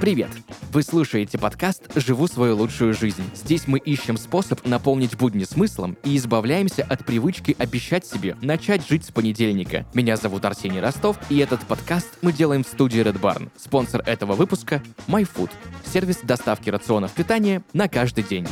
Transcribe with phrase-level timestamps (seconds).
[0.00, 0.30] Привет!
[0.72, 3.22] Вы слушаете подкаст «Живу свою лучшую жизнь».
[3.34, 9.04] Здесь мы ищем способ наполнить будни смыслом и избавляемся от привычки обещать себе начать жить
[9.04, 9.86] с понедельника.
[9.94, 13.50] Меня зовут Арсений Ростов, и этот подкаст мы делаем в студии Red Barn.
[13.56, 15.50] Спонсор этого выпуска— MyFood—
[15.84, 18.46] сервис доставки рационов питания на каждый день.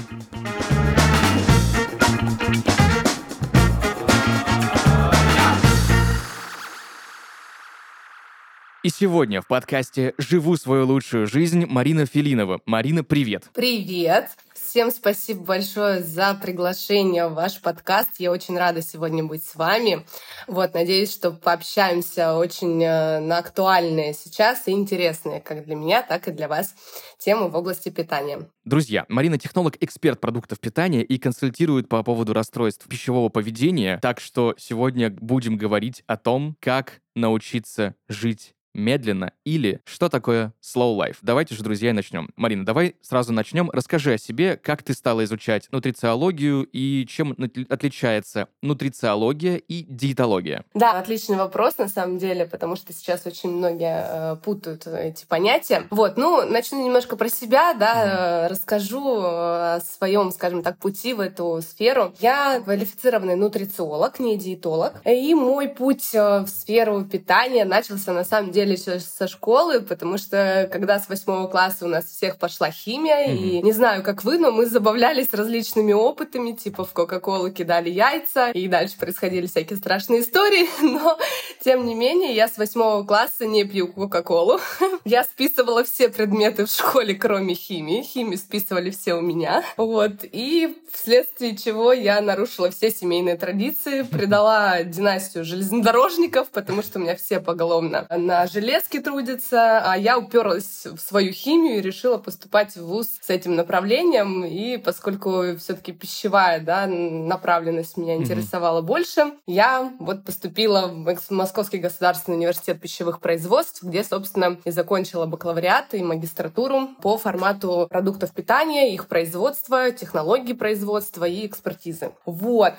[8.87, 12.61] И сегодня в подкасте «Живу свою лучшую жизнь» Марина Филинова.
[12.67, 13.51] Марина, привет!
[13.53, 14.29] Привет!
[14.55, 18.11] Всем спасибо большое за приглашение в ваш подкаст.
[18.19, 20.07] Я очень рада сегодня быть с вами.
[20.47, 26.29] Вот, надеюсь, что пообщаемся очень э, на актуальные сейчас и интересные как для меня, так
[26.29, 26.75] и для вас
[27.19, 28.49] темы в области питания.
[28.65, 33.99] Друзья, Марина технолог, эксперт продуктов питания и консультирует по поводу расстройств пищевого поведения.
[34.01, 40.97] Так что сегодня будем говорить о том, как научиться жить медленно или что такое slow
[40.97, 41.17] life.
[41.23, 42.31] Давайте же, друзья, начнем.
[42.37, 43.71] Марина, давай сразу начнем.
[43.71, 47.35] Расскажи о себе, как ты стала изучать нутрициологию и чем
[47.69, 50.65] отличается нутрициология и диетология.
[50.75, 55.87] Да, отличный вопрос на самом деле, потому что сейчас очень многие э, путают эти понятия.
[55.91, 58.49] Вот, ну, начну немножко про себя, да, mm-hmm.
[58.49, 62.15] расскажу о своем, скажем так, пути в эту сферу.
[62.21, 68.51] Я квалифицированный нутрициолог, не диетолог, и мой путь э, в сферу питания начался на самом
[68.51, 73.29] деле еще со школы, потому что когда с восьмого класса у нас всех пошла химия,
[73.29, 73.37] mm-hmm.
[73.37, 78.51] и не знаю, как вы, но мы забавлялись различными опытами, типа в Кока-Колу кидали яйца,
[78.51, 81.19] и дальше происходили всякие страшные истории, но
[81.65, 84.61] тем не менее я с восьмого класса не пью Кока-Колу.
[85.05, 88.03] я списывала все предметы в школе, кроме химии.
[88.03, 89.65] Химию списывали все у меня.
[89.77, 90.13] Вот.
[90.23, 97.17] И вследствие чего я нарушила все семейные традиции, предала династию железнодорожников, потому что у меня
[97.17, 102.87] все поголовно на железке трудятся, а я уперлась в свою химию и решила поступать в
[102.87, 104.45] ВУЗ с этим направлением.
[104.45, 108.87] И поскольку все-таки пищевая да, направленность меня интересовала mm-hmm.
[108.87, 115.93] больше, я вот поступила в Московский государственный университет пищевых производств, где, собственно, и закончила бакалавриат
[115.93, 122.13] и магистратуру по формату продуктов питания, их производства, технологий производства и экспертизы.
[122.25, 122.75] Вот.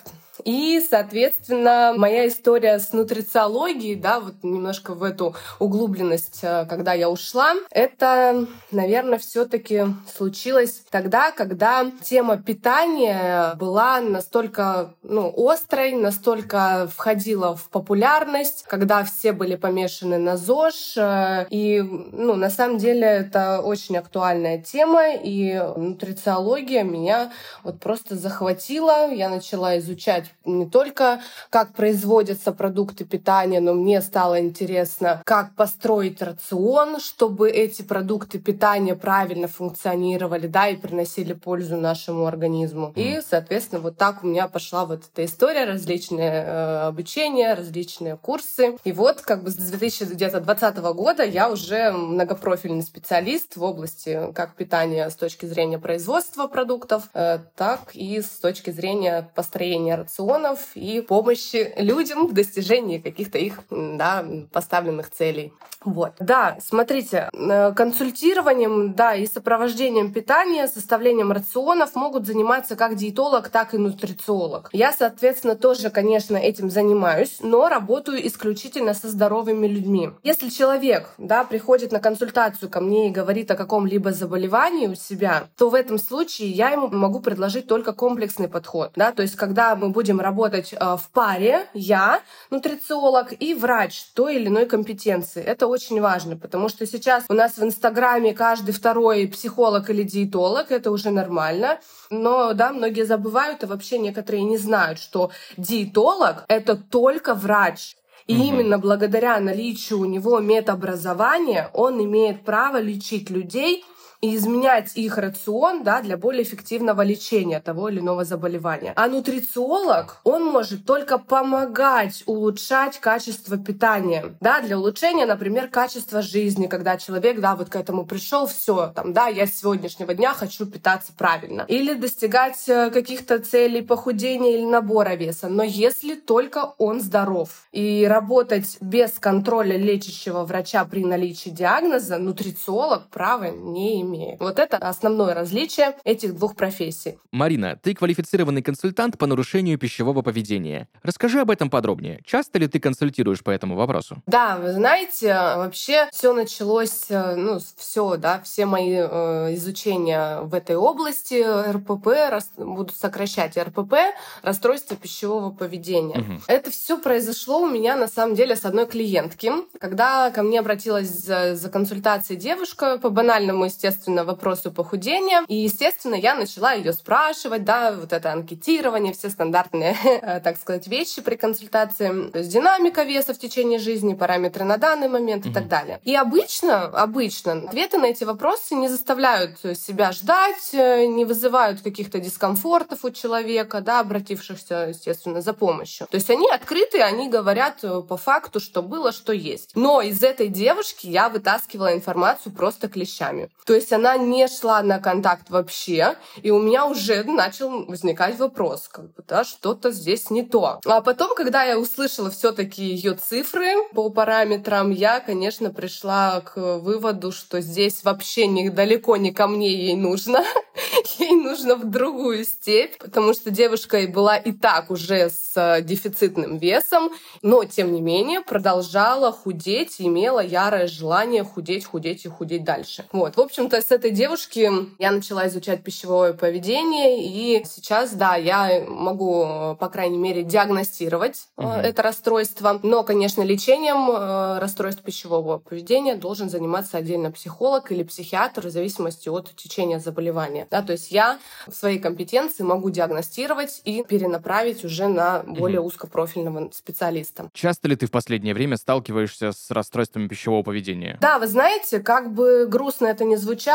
[0.45, 7.09] И, соответственно, моя история с нутрициологией, да, вот немножко в эту углубленность, э, когда я
[7.09, 17.55] ушла, это, наверное, все-таки случилось тогда, когда тема питания была настолько, ну, острой, настолько входила
[17.55, 23.61] в популярность, когда все были помешаны на ЗОЖ, э, и, ну, на самом деле это
[23.61, 27.31] очень актуальная тема, и нутрициология меня
[27.63, 34.39] вот просто захватила, я начала изучать не только как производятся продукты питания, но мне стало
[34.39, 42.25] интересно, как построить рацион, чтобы эти продукты питания правильно функционировали, да, и приносили пользу нашему
[42.25, 42.93] организму.
[42.95, 48.77] И, соответственно, вот так у меня пошла вот эта история, различные э, обучения, различные курсы.
[48.83, 55.09] И вот как бы с 2020 года я уже многопрофильный специалист в области как питания
[55.09, 61.01] с точки зрения производства продуктов, э, так и с точки зрения построения рациона миллионов и
[61.01, 65.53] помощи людям в достижении каких-то их да, поставленных целей.
[65.83, 66.13] Вот.
[66.19, 73.73] Да, смотрите, э, консультированием, да, и сопровождением питания, составлением рационов могут заниматься как диетолог, так
[73.73, 74.69] и нутрициолог.
[74.73, 80.09] Я, соответственно, тоже, конечно, этим занимаюсь, но работаю исключительно со здоровыми людьми.
[80.23, 85.45] Если человек, да, приходит на консультацию ко мне и говорит о каком-либо заболевании у себя,
[85.57, 89.75] то в этом случае я ему могу предложить только комплексный подход, да, то есть когда
[89.75, 95.43] мы будем работать э, в паре, я, нутрициолог, и врач той или иной компетенции.
[95.43, 100.71] Это очень важно, потому что сейчас у нас в Инстаграме каждый второй психолог или диетолог,
[100.71, 101.79] это уже нормально.
[102.09, 107.95] Но, да, многие забывают, и вообще некоторые не знают, что диетолог— это только врач.
[108.27, 108.43] И угу.
[108.43, 113.85] именно благодаря наличию у него медобразования он имеет право лечить людей
[114.21, 118.93] и изменять их рацион да, для более эффективного лечения того или иного заболевания.
[118.95, 124.35] А нутрициолог, он может только помогать улучшать качество питания.
[124.39, 129.13] Да, для улучшения, например, качества жизни, когда человек да, вот к этому пришел, все, там,
[129.13, 131.65] да, я с сегодняшнего дня хочу питаться правильно.
[131.67, 135.47] Или достигать э, каких-то целей похудения или набора веса.
[135.47, 137.67] Но если только он здоров.
[137.71, 144.39] И работать без контроля лечащего врача при наличии диагноза нутрициолог права не имеет имеет.
[144.39, 147.19] Вот это основное различие этих двух профессий.
[147.31, 150.87] Марина, ты квалифицированный консультант по нарушению пищевого поведения.
[151.03, 152.21] Расскажи об этом подробнее.
[152.25, 154.21] Часто ли ты консультируешь по этому вопросу?
[154.25, 160.53] Да, вы знаете, вообще все началось, э, ну, все, да, все мои э, изучения в
[160.53, 163.93] этой области РПП, рас, буду сокращать РПП,
[164.41, 166.19] расстройство пищевого поведения.
[166.19, 166.41] Угу.
[166.47, 171.09] Это все произошло у меня на самом деле с одной клиентки, когда ко мне обратилась
[171.09, 175.43] за, за консультацией девушка по банальному, естественно, вопросу похудения.
[175.47, 179.95] И, естественно, я начала ее спрашивать, да, вот это анкетирование, все стандартные,
[180.43, 182.29] так сказать, вещи при консультации.
[182.29, 185.99] То есть динамика веса в течение жизни, параметры на данный момент и так далее.
[186.03, 193.03] И обычно, обычно ответы на эти вопросы не заставляют себя ждать, не вызывают каких-то дискомфортов
[193.05, 196.07] у человека, да, обратившихся, естественно, за помощью.
[196.07, 199.71] То есть они открыты, они говорят по факту, что было, что есть.
[199.75, 203.49] Но из этой девушки я вытаскивала информацию просто клещами.
[203.65, 208.87] То есть она не шла на контакт вообще, и у меня уже начал возникать вопрос,
[208.87, 210.79] как бы, да, что-то здесь не то.
[210.85, 217.31] А потом, когда я услышала все-таки ее цифры по параметрам, я, конечно, пришла к выводу,
[217.31, 220.43] что здесь вообще не, далеко не ко мне ей нужно.
[221.19, 226.57] ей нужно в другую степь, потому что девушка была и так уже с э, дефицитным
[226.57, 227.11] весом,
[227.41, 233.05] но, тем не менее, продолжала худеть, имела ярое желание худеть, худеть и худеть дальше.
[233.11, 234.69] Вот, в общем-то, с этой девушки
[234.99, 241.69] я начала изучать пищевое поведение, и сейчас, да, я могу, по крайней мере, диагностировать угу.
[241.69, 248.67] это расстройство, но, конечно, лечением э, расстройств пищевого поведения должен заниматься отдельно психолог или психиатр
[248.67, 250.67] в зависимости от течения заболевания.
[250.69, 255.89] Да, то есть я в своей компетенции могу диагностировать и перенаправить уже на более угу.
[255.89, 257.49] узкопрофильного специалиста.
[257.53, 261.17] Часто ли ты в последнее время сталкиваешься с расстройствами пищевого поведения?
[261.21, 263.66] Да, вы знаете, как бы грустно это ни звучало,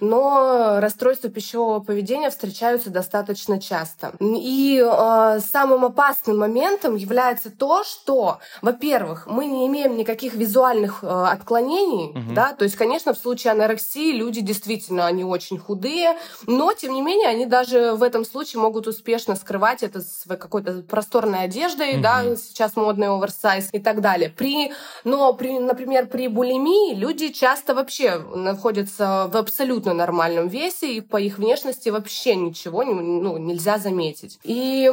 [0.00, 4.12] но расстройства пищевого поведения встречаются достаточно часто.
[4.20, 11.06] И э, самым опасным моментом является то, что, во-первых, мы не имеем никаких визуальных э,
[11.06, 12.34] отклонений, угу.
[12.34, 17.02] да, то есть, конечно, в случае анорексии люди действительно, они очень худые, но, тем не
[17.02, 22.02] менее, они даже в этом случае могут успешно скрывать это своей какой-то просторной одеждой, угу.
[22.02, 24.30] да, сейчас модный оверсайз и так далее.
[24.30, 24.72] При,
[25.04, 31.18] но, при, например, при булимии люди часто вообще находятся в абсолютно нормальном весе, и по
[31.18, 34.38] их внешности вообще ничего ну, нельзя заметить.
[34.42, 34.90] И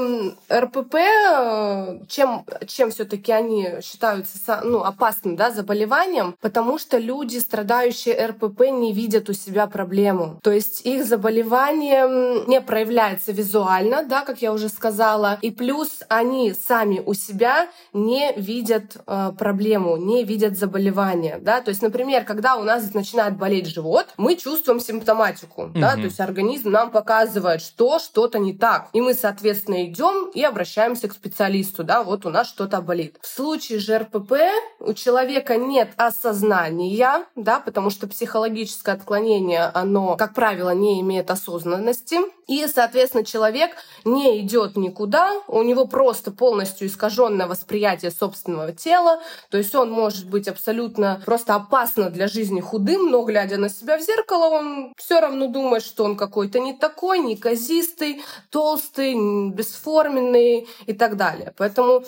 [0.51, 8.27] РПП, э, чем, чем все-таки они считаются ну, опасным да, заболеванием, потому что люди, страдающие
[8.27, 10.39] РПП, не видят у себя проблему.
[10.43, 16.53] То есть их заболевание не проявляется визуально, да, как я уже сказала, и плюс они
[16.53, 21.39] сами у себя не видят э, проблему, не видят заболевание.
[21.41, 21.61] Да?
[21.61, 25.79] То есть, например, когда у нас начинает болеть живот, мы чувствуем симптоматику, угу.
[25.79, 28.89] да, то есть организм нам показывает, что что-то не так.
[28.93, 33.17] И мы, соответственно, идем и обращаемся к специалисту, да, вот у нас что-то болит.
[33.21, 34.33] В случае же РПП
[34.79, 42.17] у человека нет осознания, да, потому что психологическое отклонение, оно, как правило, не имеет осознанности.
[42.47, 43.71] И, соответственно, человек
[44.05, 50.29] не идет никуда, у него просто полностью искаженное восприятие собственного тела, то есть он может
[50.29, 55.19] быть абсолютно просто опасно для жизни худым, но глядя на себя в зеркало, он все
[55.19, 59.15] равно думает, что он какой-то не такой, неказистый, толстый,
[59.51, 61.53] бесформенный и так далее.
[61.57, 62.03] Поэтому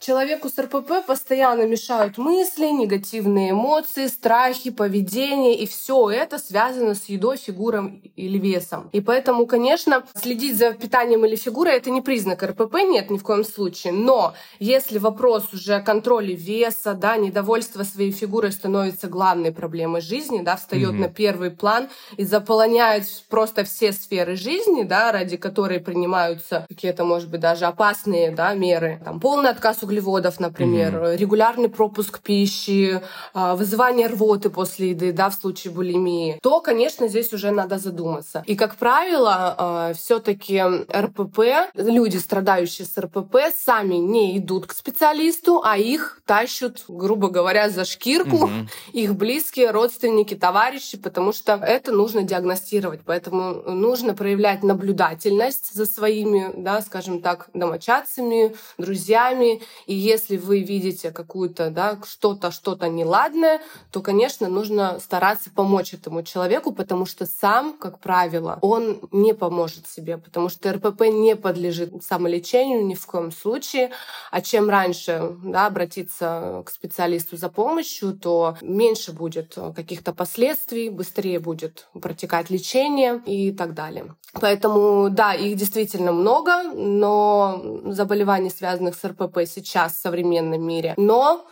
[0.00, 7.04] Человеку с РПП постоянно мешают мысли, негативные эмоции, страхи, поведение, и все это связано с
[7.10, 8.88] едой, фигурой или весом.
[8.92, 13.22] И поэтому, конечно, следить за питанием или фигурой это не признак РПП, нет, ни в
[13.22, 13.92] коем случае.
[13.92, 20.40] Но если вопрос уже о контроле веса, да, недовольство своей фигурой становится главной проблемой жизни,
[20.40, 20.98] да, встает mm-hmm.
[20.98, 27.28] на первый план и заполоняет просто все сферы жизни, да, ради которой принимаются какие-то, может
[27.28, 31.16] быть, даже опасные, да, меры, там полный отказ углеводов, например, mm-hmm.
[31.16, 33.02] регулярный пропуск пищи,
[33.34, 38.44] а, вызывание рвоты после еды, да, в случае булимии, то, конечно, здесь уже надо задуматься.
[38.46, 45.62] И, как правило, а, все-таки РПП, люди, страдающие с РПП, сами не идут к специалисту,
[45.64, 48.68] а их тащут, грубо говоря, за шкирку, mm-hmm.
[48.92, 53.00] их близкие, родственники, товарищи, потому что это нужно диагностировать.
[53.04, 61.10] Поэтому нужно проявлять наблюдательность за своими, да, скажем так, домочадцами, друзьями И если вы видите
[61.10, 63.60] какую-то, да, что-то, что-то неладное,
[63.90, 69.88] то, конечно, нужно стараться помочь этому человеку, потому что сам, как правило, он не поможет
[69.88, 73.90] себе, потому что РПП не подлежит самолечению ни в коем случае.
[74.30, 81.38] А чем раньше да, обратиться к специалисту за помощью, то меньше будет каких-то последствий, быстрее
[81.38, 84.14] будет протекать лечение и так далее.
[84.34, 90.94] Поэтому, да, их действительно много, но заболеваний, связанных с РПП сейчас в современном мире.
[90.96, 91.46] Но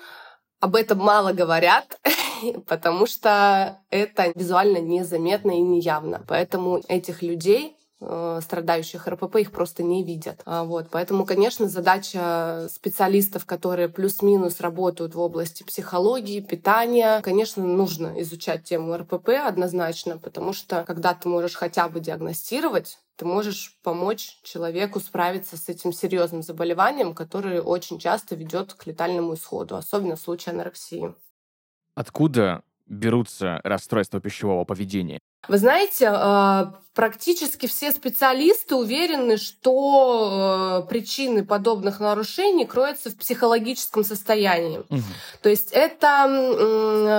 [0.61, 2.01] об этом мало говорят,
[2.67, 6.25] потому что это визуально незаметно и неявно.
[6.27, 10.41] Поэтому этих людей Э, страдающих РПП их просто не видят.
[10.45, 10.87] А, вот.
[10.91, 18.97] Поэтому, конечно, задача специалистов, которые плюс-минус работают в области психологии, питания, конечно, нужно изучать тему
[18.97, 25.57] РПП однозначно, потому что когда ты можешь хотя бы диагностировать, ты можешь помочь человеку справиться
[25.57, 31.15] с этим серьезным заболеванием, которое очень часто ведет к летальному исходу, особенно в случае анорексии.
[31.97, 35.19] Откуда берутся расстройства пищевого поведения?
[35.47, 44.03] Вы знаете, а, практически все специалисты уверены, что э, причины подобных нарушений кроются в психологическом
[44.03, 44.79] состоянии.
[44.79, 45.03] Угу.
[45.43, 46.27] То есть это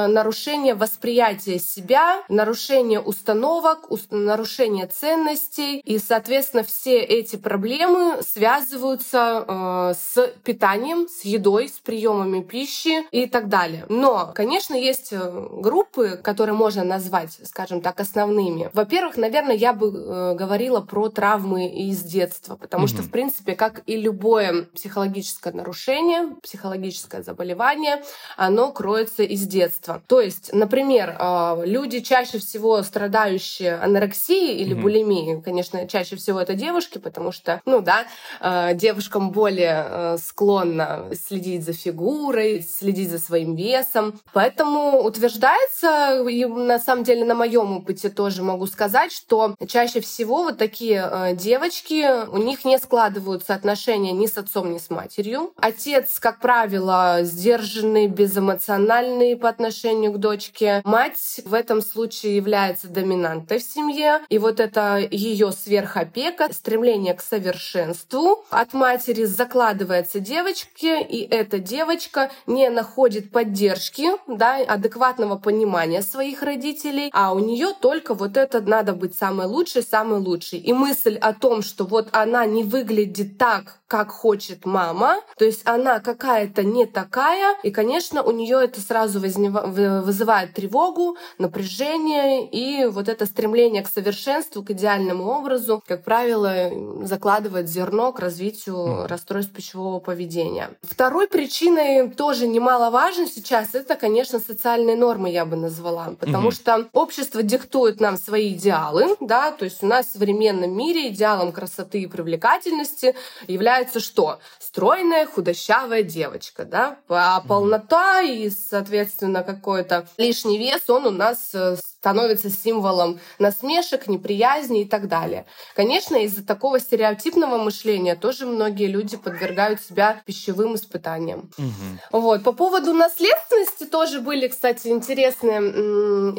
[0.09, 5.79] нарушение восприятия себя, нарушение установок, нарушение ценностей.
[5.79, 13.27] И, соответственно, все эти проблемы связываются э, с питанием, с едой, с приемами пищи и
[13.27, 13.85] так далее.
[13.88, 18.70] Но, конечно, есть э, группы, которые можно назвать, скажем так, основными.
[18.74, 22.88] Во-первых, наверное, я бы э, говорила про травмы из детства, потому mm-hmm.
[22.88, 28.04] что, в принципе, как и любое психологическое нарушение, психологическое заболевание,
[28.38, 30.01] оно кроется из детства.
[30.08, 34.82] То есть, например, э, люди чаще всего страдающие анорексией или mm-hmm.
[34.82, 38.06] булимией, конечно, чаще всего это девушки, потому что, ну да,
[38.42, 44.20] э, девушкам более э, склонно следить за фигурой, следить за своим весом.
[44.34, 50.00] Поэтому утверждается, и на самом деле на моем опыте опыте тоже могу сказать, что чаще
[50.00, 54.89] всего вот такие э, девочки, у них не складываются отношения ни с отцом, ни с
[54.89, 55.51] матерью.
[55.58, 60.82] Отец, как правило, сдержанный, безэмоциональный по отношению к дочке.
[60.84, 64.22] Мать в этом случае является доминантой в семье.
[64.29, 72.32] И вот это ее сверхопека, стремление к совершенству от матери закладывается девочке, и эта девочка
[72.48, 78.62] не находит поддержки, да, адекватного понимания своих родителей, а у нее то только вот это
[78.62, 80.60] надо быть самой лучшей, самой лучшей.
[80.60, 85.62] И мысль о том, что вот она не выглядит так, как хочет мама, то есть
[85.65, 93.10] она какая-то не такая, и, конечно, у нее это сразу вызывает тревогу, напряжение и вот
[93.10, 96.69] это стремление к совершенству, к идеальному образу, как правило,
[97.01, 100.69] закладывает зерно к развитию расстройств пищевого поведения.
[100.84, 106.53] Второй причиной тоже немаловажно сейчас это, конечно, социальные нормы, я бы назвала, потому mm-hmm.
[106.53, 111.51] что общество диктует нам свои идеалы, да, то есть у нас в современном мире идеалом
[111.51, 113.15] красоты и привлекательности
[113.48, 114.39] является что?
[114.59, 121.77] Стройная, худощавая девочка, да, а полнота и, соответственно, какой-то лишний вес, он у нас э,
[122.00, 125.46] становится символом насмешек, неприязни и так далее.
[125.75, 131.50] Конечно, из-за такого стереотипного мышления тоже многие люди подвергают себя пищевым испытаниям.
[131.58, 132.20] Угу.
[132.22, 132.44] Вот.
[132.44, 135.60] По поводу наследственности тоже были, кстати, интересные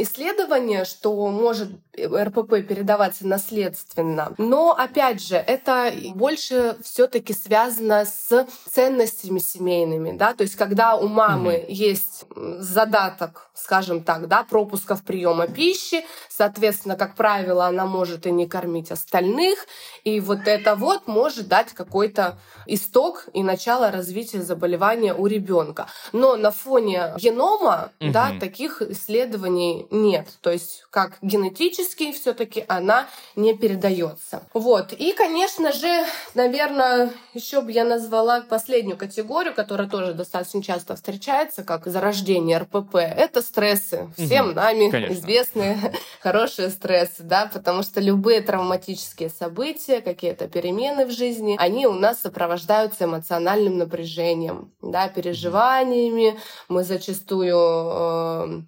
[0.02, 4.32] исследования, что может РПП передаваться наследственно.
[4.38, 10.16] Но, опять же, это больше все таки связано с ценностями семейными.
[10.16, 10.32] Да?
[10.32, 11.66] То есть, когда у мамы угу.
[11.68, 16.04] есть задаток, скажем так, да, пропусков приема пищи.
[16.28, 19.66] Соответственно, как правило, она может и не кормить остальных.
[20.04, 25.86] И вот это вот может дать какой-то исток и начало развития заболевания у ребенка.
[26.12, 28.12] Но на фоне генома угу.
[28.12, 30.28] да, таких исследований нет.
[30.40, 34.42] То есть как генетически все-таки она не передается.
[34.54, 34.92] Вот.
[34.92, 36.04] И, конечно же,
[36.34, 42.96] наверное, еще бы я назвала последнюю категорию, которая тоже достаточно часто встречается, как зарождение РПП.
[42.96, 44.10] Это стрессы.
[44.16, 44.54] Всем угу.
[44.54, 45.14] нами Конечно.
[45.40, 51.92] Известные хорошие стрессы, да, потому что любые травматические события, какие-то перемены в жизни, они у
[51.92, 56.38] нас сопровождаются эмоциональным напряжением, да, переживаниями.
[56.68, 58.62] Мы зачастую э,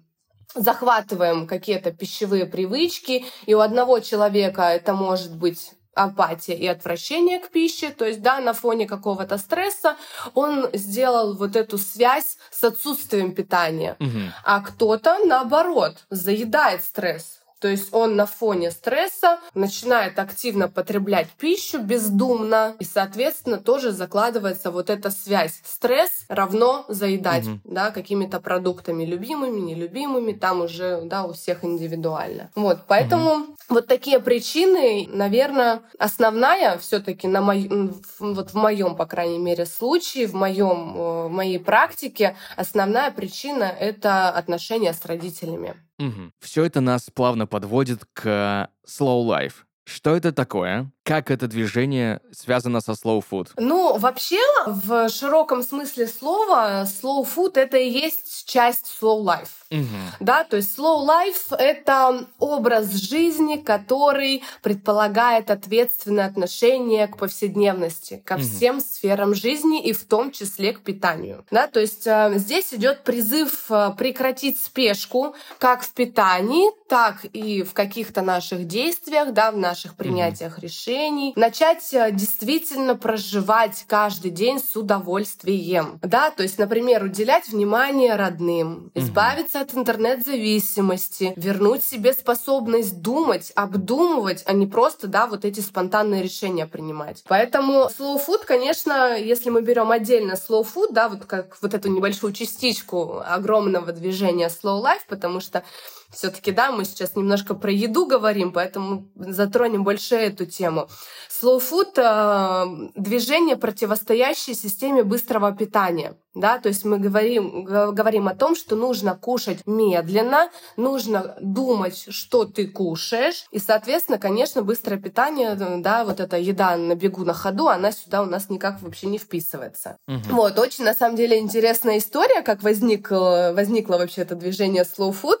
[0.55, 7.49] захватываем какие-то пищевые привычки, и у одного человека это может быть апатия и отвращение к
[7.49, 9.95] пище, то есть, да, на фоне какого-то стресса
[10.33, 14.19] он сделал вот эту связь с отсутствием питания, угу.
[14.43, 17.42] а кто-то, наоборот, заедает стресс.
[17.63, 24.69] То есть он на фоне стресса начинает активно потреблять пищу бездумно, и, соответственно, тоже закладывается
[24.69, 25.61] вот эта связь.
[25.63, 27.59] Стресс равно заедать, угу.
[27.63, 32.51] да, какими-то продуктами любимыми, нелюбимыми, там уже, да, у всех индивидуально.
[32.53, 33.55] Вот, поэтому угу.
[33.69, 37.71] вот такие причины, наверное, основная все-таки на мой,
[38.19, 43.63] вот в моем, по крайней мере, случае, в моем, э, в моей практике, основная причина
[43.63, 45.75] это отношения с родителями.
[45.99, 46.31] Угу.
[46.39, 49.65] Все это нас плавно подводит к slow life.
[49.85, 50.91] Что это такое?
[51.03, 53.49] Как это движение связано со slow food?
[53.57, 59.49] Ну, вообще, в широком смысле слова, slow food— это и есть часть slow life.
[59.69, 59.85] Угу.
[60.21, 68.35] Да, то есть slow life— это образ жизни, который предполагает ответственное отношение к повседневности, ко
[68.35, 68.43] угу.
[68.43, 71.43] всем сферам жизни и в том числе к питанию.
[71.51, 77.63] Да, то есть э, здесь идет призыв э, прекратить спешку как в питании, так и
[77.63, 80.61] в каких-то наших действиях, да, в наших принятиях угу.
[80.61, 85.99] решений решений, начать э, действительно проживать каждый день с удовольствием.
[86.01, 94.43] Да, то есть, например, уделять внимание родным, избавиться от интернет-зависимости, вернуть себе способность думать, обдумывать,
[94.45, 97.23] а не просто, да, вот эти спонтанные решения принимать.
[97.27, 101.89] Поэтому slow food, конечно, если мы берем отдельно slow food, да, вот как вот эту
[101.89, 105.63] небольшую частичку огромного движения slow life, потому что
[106.13, 110.87] все-таки, да, мы сейчас немножко про еду говорим, поэтому затронем больше эту тему.
[111.29, 116.15] Slow food э,— движение, противостоящее системе быстрого питания.
[116.35, 122.45] Да, то есть мы говорим, говорим о том, что нужно кушать медленно, нужно думать, что
[122.45, 123.45] ты кушаешь.
[123.51, 128.23] И, соответственно, конечно, быстрое питание, да, вот эта еда на бегу на ходу, она сюда
[128.23, 129.97] у нас никак вообще не вписывается.
[130.07, 130.35] Угу.
[130.35, 135.39] Вот, очень, на самом деле, интересная история, как возникло, возникло вообще это движение slow food.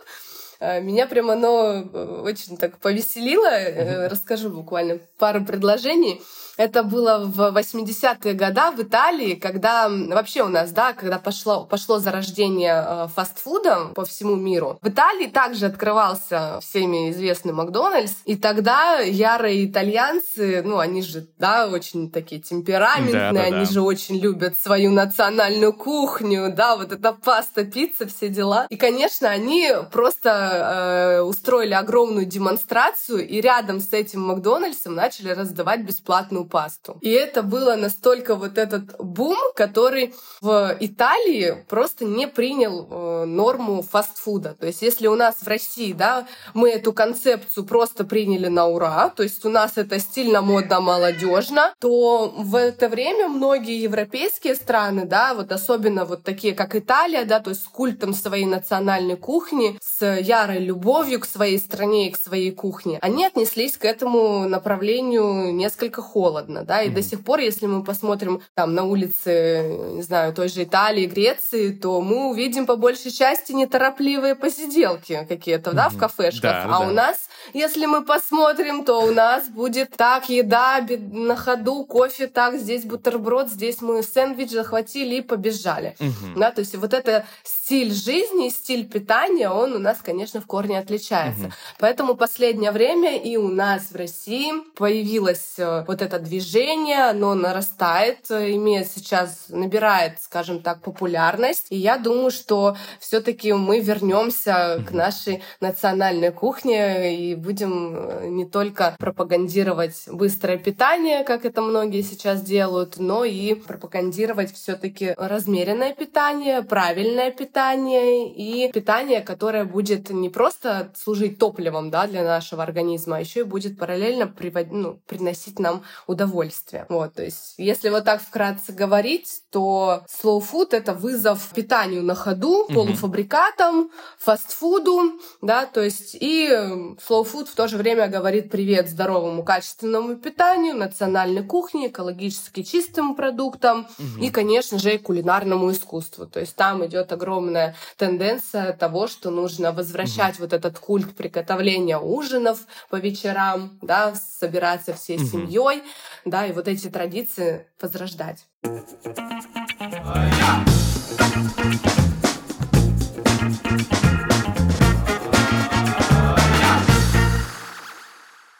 [0.59, 3.47] А, меня прям оно э, очень так повеселило.
[3.47, 6.21] Э, расскажу буквально пару предложений.
[6.57, 11.99] Это было в 80-е годы в Италии, когда вообще у нас, да, когда пошло, пошло
[11.99, 14.77] зарождение э, фастфуда по всему миру.
[14.81, 21.67] В Италии также открывался всеми известный Макдональдс, и тогда ярые итальянцы, ну, они же, да,
[21.67, 23.71] очень такие темпераментные, да, да, они да.
[23.71, 28.67] же очень любят свою национальную кухню, да, вот эта паста, пицца, все дела.
[28.69, 35.81] И, конечно, они просто э, устроили огромную демонстрацию, и рядом с этим Макдональдсом начали раздавать
[35.81, 36.97] бесплатную томатную пасту.
[37.01, 43.81] И это было настолько вот этот бум, который в Италии просто не принял э, норму
[43.81, 44.55] фастфуда.
[44.59, 49.09] То есть если у нас в России, да, мы эту концепцию просто приняли на ура,
[49.09, 55.05] то есть у нас это стильно, модно, молодежно, то в это время многие европейские страны,
[55.05, 59.77] да, вот особенно вот такие, как Италия, да, то есть с культом своей национальной кухни,
[59.81, 65.53] с ярой любовью к своей стране и к своей кухне, они отнеслись к этому направлению
[65.53, 66.93] несколько холодно холодно, да, и mm-hmm.
[66.93, 71.71] до сих пор, если мы посмотрим там на улице, не знаю, той же Италии, Греции,
[71.71, 75.75] то мы увидим по большей части неторопливые посиделки какие-то, mm-hmm.
[75.75, 76.79] да, в кафешках, да, а да.
[76.79, 82.59] у нас, если мы посмотрим, то у нас будет так еда на ходу, кофе так,
[82.59, 86.39] здесь бутерброд, здесь мы сэндвич захватили и побежали, mm-hmm.
[86.39, 87.25] да, то есть вот это
[87.63, 91.45] стиль жизни, стиль питания, он у нас, конечно, в корне отличается.
[91.45, 91.53] Угу.
[91.79, 98.29] Поэтому последнее время и у нас в России появилось э, вот это движение, оно нарастает,
[98.29, 101.67] имеет сейчас, набирает, скажем так, популярность.
[101.69, 104.87] И я думаю, что все-таки мы вернемся угу.
[104.87, 112.01] к нашей национальной кухне и будем э, не только пропагандировать быстрое питание, как это многие
[112.01, 120.09] сейчас делают, но и пропагандировать все-таки размеренное питание, правильное питание питание и питание, которое будет
[120.09, 124.67] не просто служить топливом да, для нашего организма, а еще и будет параллельно привод...
[124.71, 126.85] ну, приносить нам удовольствие.
[126.89, 132.15] Вот, то есть, если вот так вкратце говорить, то slow food— это вызов питанию на
[132.15, 132.73] ходу, mm-hmm.
[132.73, 139.43] полуфабрикатам, фастфуду, да, то есть и slow food в то же время говорит привет здоровому,
[139.43, 144.25] качественному питанию, национальной кухне, экологически чистым продуктам mm-hmm.
[144.25, 146.25] и, конечно же, кулинарному искусству.
[146.25, 150.43] То есть там идет огромный огромная тенденция того, что нужно возвращать угу.
[150.43, 155.25] вот этот культ приготовления ужинов по вечерам, да, собираться всей угу.
[155.25, 155.83] семьей,
[156.25, 158.45] да, и вот эти традиции возрождать.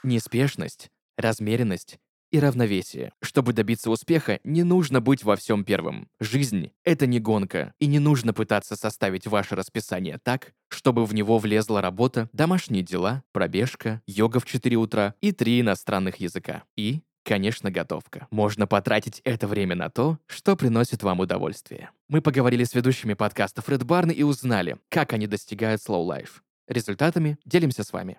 [0.03, 1.97] Неспешность, размеренность
[2.33, 3.13] и равновесие.
[3.21, 6.09] Чтобы добиться успеха, не нужно быть во всем первым.
[6.19, 11.37] Жизнь— это не гонка, и не нужно пытаться составить ваше расписание так, чтобы в него
[11.37, 16.63] влезла работа, домашние дела, пробежка, йога в 4 утра и три иностранных языка.
[16.75, 18.27] И Конечно, готовка.
[18.31, 21.91] Можно потратить это время на то, что приносит вам удовольствие.
[22.09, 26.41] Мы поговорили с ведущими подкаста Red Barn и узнали, как они достигают slow life.
[26.67, 28.17] Результатами делимся с вами.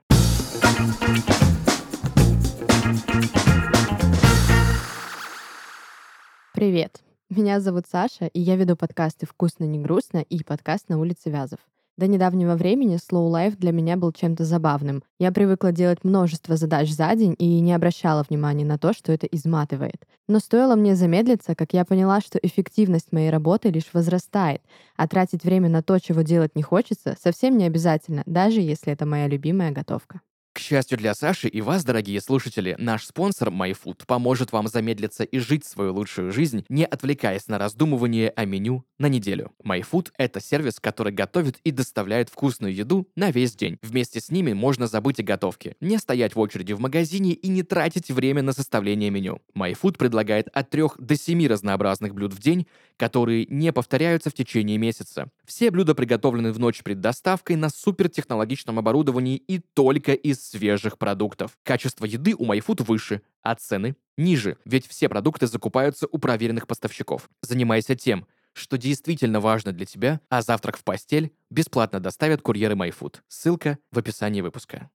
[6.64, 7.02] Привет!
[7.28, 11.58] Меня зовут Саша, и я веду подкасты «Вкусно, не грустно» и подкаст «На улице Вязов».
[11.98, 15.02] До недавнего времени Slow Life для меня был чем-то забавным.
[15.18, 19.26] Я привыкла делать множество задач за день и не обращала внимания на то, что это
[19.26, 20.06] изматывает.
[20.26, 24.62] Но стоило мне замедлиться, как я поняла, что эффективность моей работы лишь возрастает,
[24.96, 29.04] а тратить время на то, чего делать не хочется, совсем не обязательно, даже если это
[29.04, 30.22] моя любимая готовка.
[30.54, 35.40] К счастью для Саши и вас, дорогие слушатели, наш спонсор MyFood поможет вам замедлиться и
[35.40, 39.50] жить свою лучшую жизнь, не отвлекаясь на раздумывание о меню на неделю.
[39.64, 43.78] MyFood— это сервис, который готовит и доставляет вкусную еду на весь день.
[43.82, 47.64] Вместе с ними можно забыть о готовке, не стоять в очереди в магазине и не
[47.64, 49.42] тратить время на составление меню.
[49.56, 54.78] MyFood предлагает от 3 до 7 разнообразных блюд в день, которые не повторяются в течение
[54.78, 55.28] месяца.
[55.44, 61.56] Все блюда приготовлены в ночь перед доставкой на супертехнологичном оборудовании и только из свежих продуктов.
[61.62, 67.28] Качество еды у MyFood выше, а цены ниже, ведь все продукты закупаются у проверенных поставщиков.
[67.42, 73.16] Занимайся тем, что действительно важно для тебя, а завтрак в постель бесплатно доставят курьеры MyFood.
[73.28, 74.90] Ссылка в описании выпуска.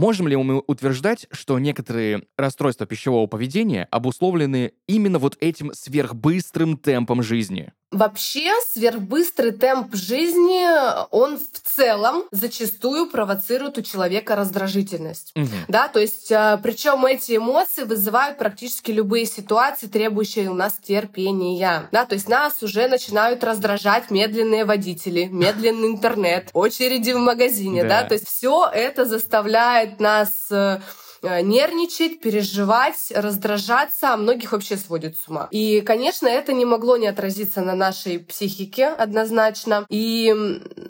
[0.00, 7.22] Можем ли мы утверждать, что некоторые расстройства пищевого поведения обусловлены именно вот этим сверхбыстрым темпом
[7.22, 7.74] жизни?
[7.90, 10.64] Вообще, сверхбыстрый темп жизни,
[11.10, 15.32] он в целом зачастую провоцирует у человека раздражительность.
[15.34, 15.48] Угу.
[15.66, 21.88] Да, то есть, а, причем эти эмоции вызывают практически любые ситуации, требующие у нас терпения.
[21.90, 28.02] Да, то есть нас уже начинают раздражать медленные водители, медленный интернет, очереди в магазине, да,
[28.02, 28.08] да?
[28.08, 30.80] то есть все это заставляет нас э,
[31.22, 35.48] Э, нервничать, переживать, раздражаться, а многих вообще сводит с ума.
[35.50, 39.84] И, конечно, это не могло не отразиться на нашей психике однозначно.
[39.90, 40.34] И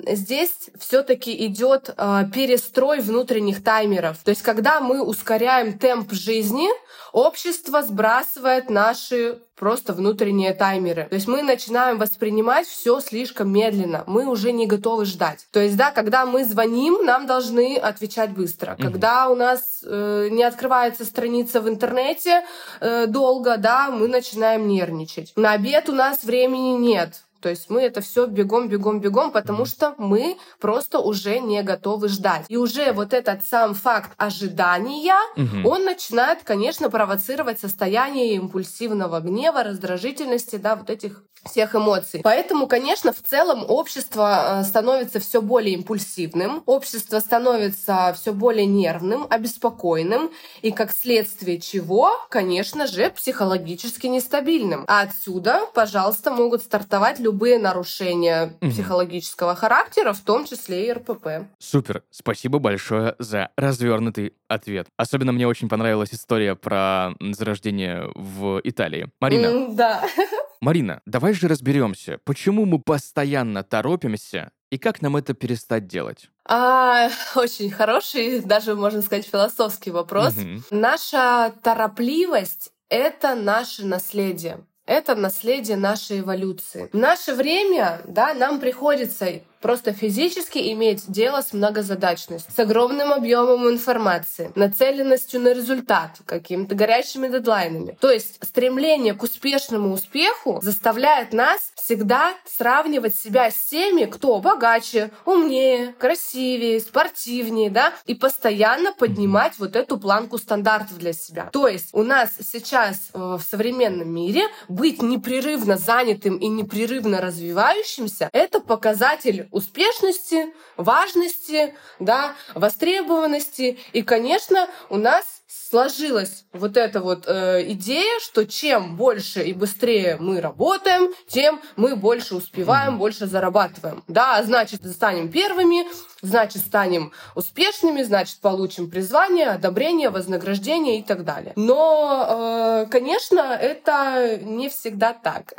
[0.07, 4.19] здесь все-таки идет э, перестрой внутренних таймеров.
[4.19, 6.69] То есть, когда мы ускоряем темп жизни,
[7.13, 11.07] общество сбрасывает наши просто внутренние таймеры.
[11.11, 14.05] То есть мы начинаем воспринимать все слишком медленно.
[14.07, 15.47] Мы уже не готовы ждать.
[15.53, 18.73] То есть, да, когда мы звоним, нам должны отвечать быстро.
[18.73, 18.83] Угу.
[18.83, 22.43] Когда у нас э, не открывается страница в интернете
[22.81, 25.35] э, долго, да, мы начинаем нервничать.
[25.37, 29.65] На обед у нас времени нет то есть мы это все бегом, бегом, бегом, потому
[29.65, 32.45] что мы просто уже не готовы ждать.
[32.49, 35.69] И уже вот этот сам факт ожидания, угу.
[35.69, 42.21] он начинает, конечно, провоцировать состояние импульсивного гнева, раздражительности, да, вот этих всех эмоций.
[42.23, 49.27] Поэтому, конечно, в целом общество э, становится все более импульсивным, общество становится все более нервным,
[49.29, 54.85] обеспокоенным, и как следствие чего, конечно же, психологически нестабильным.
[54.87, 58.71] А отсюда, пожалуйста, могут стартовать любые нарушения угу.
[58.71, 61.49] психологического характера, в том числе и РПП.
[61.59, 64.89] Супер, спасибо большое за развернутый ответ.
[64.97, 69.11] Особенно мне очень понравилась история про зарождение в Италии.
[69.21, 69.47] Марина.
[69.47, 70.03] Mm, да.
[70.61, 76.29] Марина, давай же разберемся, почему мы постоянно торопимся и как нам это перестать делать?
[76.45, 80.35] А, очень хороший, даже можно сказать, философский вопрос.
[80.37, 80.63] Угу.
[80.71, 84.65] Наша торопливость— это наше наследие.
[84.87, 86.89] Это наследие нашей эволюции.
[86.93, 93.69] В наше время, да, нам приходится просто физически иметь дело с многозадачностью, с огромным объемом
[93.69, 97.97] информации, нацеленностью на результат, какими-то горячими дедлайнами.
[98.01, 105.11] То есть стремление к успешному успеху заставляет нас всегда сравнивать себя с теми, кто богаче,
[105.25, 111.49] умнее, красивее, спортивнее, да, и постоянно поднимать вот эту планку стандартов для себя.
[111.53, 118.31] То есть у нас сейчас э, в современном мире быть непрерывно занятым и непрерывно развивающимся—
[118.33, 123.79] это показатель успешности, важности, да, востребованности.
[123.93, 125.40] И, конечно, у нас
[125.71, 131.95] сложилась вот эта вот э, идея, что чем больше и быстрее мы работаем, тем мы
[131.95, 134.03] больше успеваем, больше зарабатываем.
[134.09, 135.87] Да, значит, станем первыми,
[136.23, 141.53] значит, станем успешными, значит, получим призвание, одобрение, вознаграждение и так далее.
[141.55, 145.55] Но, э, конечно, это не всегда так.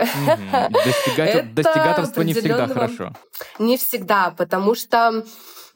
[1.54, 3.14] Достигаторство не всегда хорошо.
[3.60, 5.24] Не всегда, потому что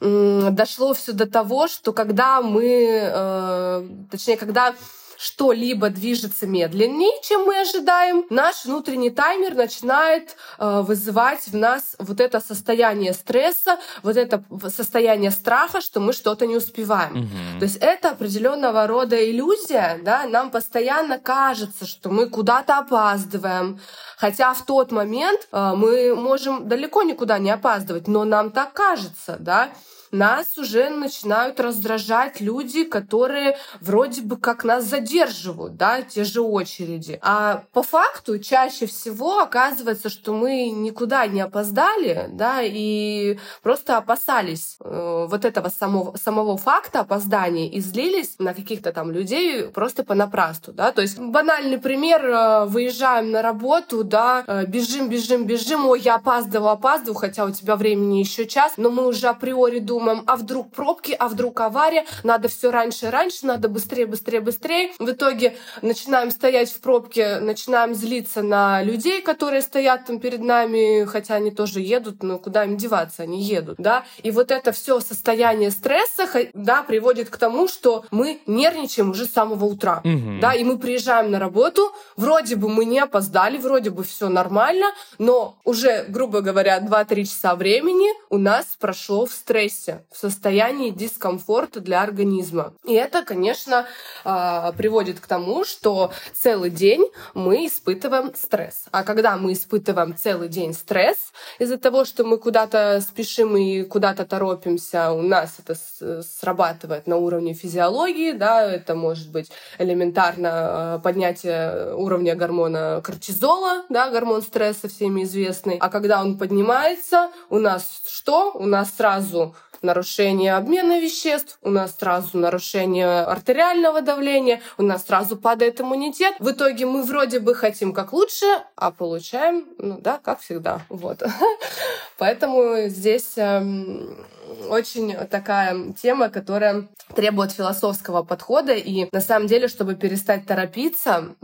[0.00, 4.74] дошло все до того, что когда мы, э, точнее, когда
[5.16, 12.20] что-либо движется медленнее, чем мы ожидаем, наш внутренний таймер начинает э, вызывать в нас вот
[12.20, 17.20] это состояние стресса, вот это состояние страха, что мы что-то не успеваем.
[17.20, 17.60] Угу.
[17.60, 23.80] То есть это определенного рода иллюзия, да, нам постоянно кажется, что мы куда-то опаздываем,
[24.16, 29.36] хотя в тот момент э, мы можем далеко никуда не опаздывать, но нам так кажется,
[29.38, 29.70] да
[30.16, 37.18] нас уже начинают раздражать люди, которые вроде бы как нас задерживают, да, те же очереди.
[37.22, 44.76] А по факту чаще всего оказывается, что мы никуда не опоздали, да, и просто опасались
[44.80, 50.72] э, вот этого самого, самого факта опоздания и злились на каких-то там людей просто понапрасну,
[50.72, 50.92] да.
[50.92, 56.16] То есть банальный пример, э, выезжаем на работу, да, э, бежим, бежим, бежим, ой, я
[56.16, 60.36] опаздываю, опаздываю, хотя у тебя времени еще час, но мы уже априори думаем, думаем, а
[60.36, 64.92] вдруг пробки, а вдруг авария, надо все раньше, раньше, надо быстрее, быстрее, быстрее.
[64.98, 71.04] В итоге начинаем стоять в пробке, начинаем злиться на людей, которые стоят там перед нами,
[71.06, 74.04] хотя они тоже едут, но куда им деваться, они едут, да.
[74.22, 79.32] И вот это все состояние стресса, да, приводит к тому, что мы нервничаем уже с
[79.32, 80.40] самого утра, угу.
[80.40, 84.86] да, и мы приезжаем на работу, вроде бы мы не опоздали, вроде бы все нормально,
[85.18, 90.90] но уже, грубо говоря, 2-3 часа времени у нас прошло в стрессе стрессе, в состоянии
[90.90, 92.72] дискомфорта для организма.
[92.84, 93.86] И это, конечно,
[94.24, 98.86] а, приводит к тому, что целый день мы испытываем стресс.
[98.90, 104.24] А когда мы испытываем целый день стресс из-за того, что мы куда-то спешим и куда-то
[104.24, 111.94] торопимся, у нас это срабатывает на уровне физиологии, да, это может быть элементарно а, поднятие
[111.94, 115.76] уровня гормона кортизола, да, гормон стресса всеми известный.
[115.78, 118.52] А когда он поднимается, у нас что?
[118.52, 119.54] У нас сразу
[119.86, 126.34] нарушение обмена веществ, у нас сразу нарушение артериального давления, у нас сразу падает иммунитет.
[126.38, 128.46] В итоге мы вроде бы хотим как лучше,
[128.76, 130.82] а получаем, ну да, как всегда.
[130.90, 131.22] Вот.
[132.18, 134.26] Поэтому здесь эм,
[134.68, 138.72] очень такая тема, которая требует философского подхода.
[138.74, 141.34] И на самом деле, чтобы перестать торопиться,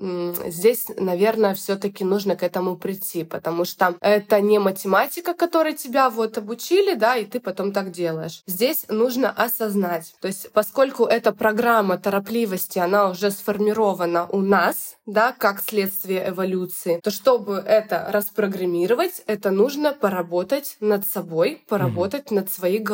[0.46, 6.38] здесь, наверное, все-таки нужно к этому прийти, потому что это не математика, которой тебя вот
[6.38, 8.42] обучили, да, и ты потом так делаешь.
[8.46, 10.14] Здесь нужно осознать.
[10.20, 17.00] То есть, поскольку эта программа торопливости, она уже сформирована у нас, да, как следствие эволюции,
[17.02, 22.34] то чтобы это распрограммировать, это нужно поработать над собой, поработать mm-hmm.
[22.34, 22.91] над своей головой,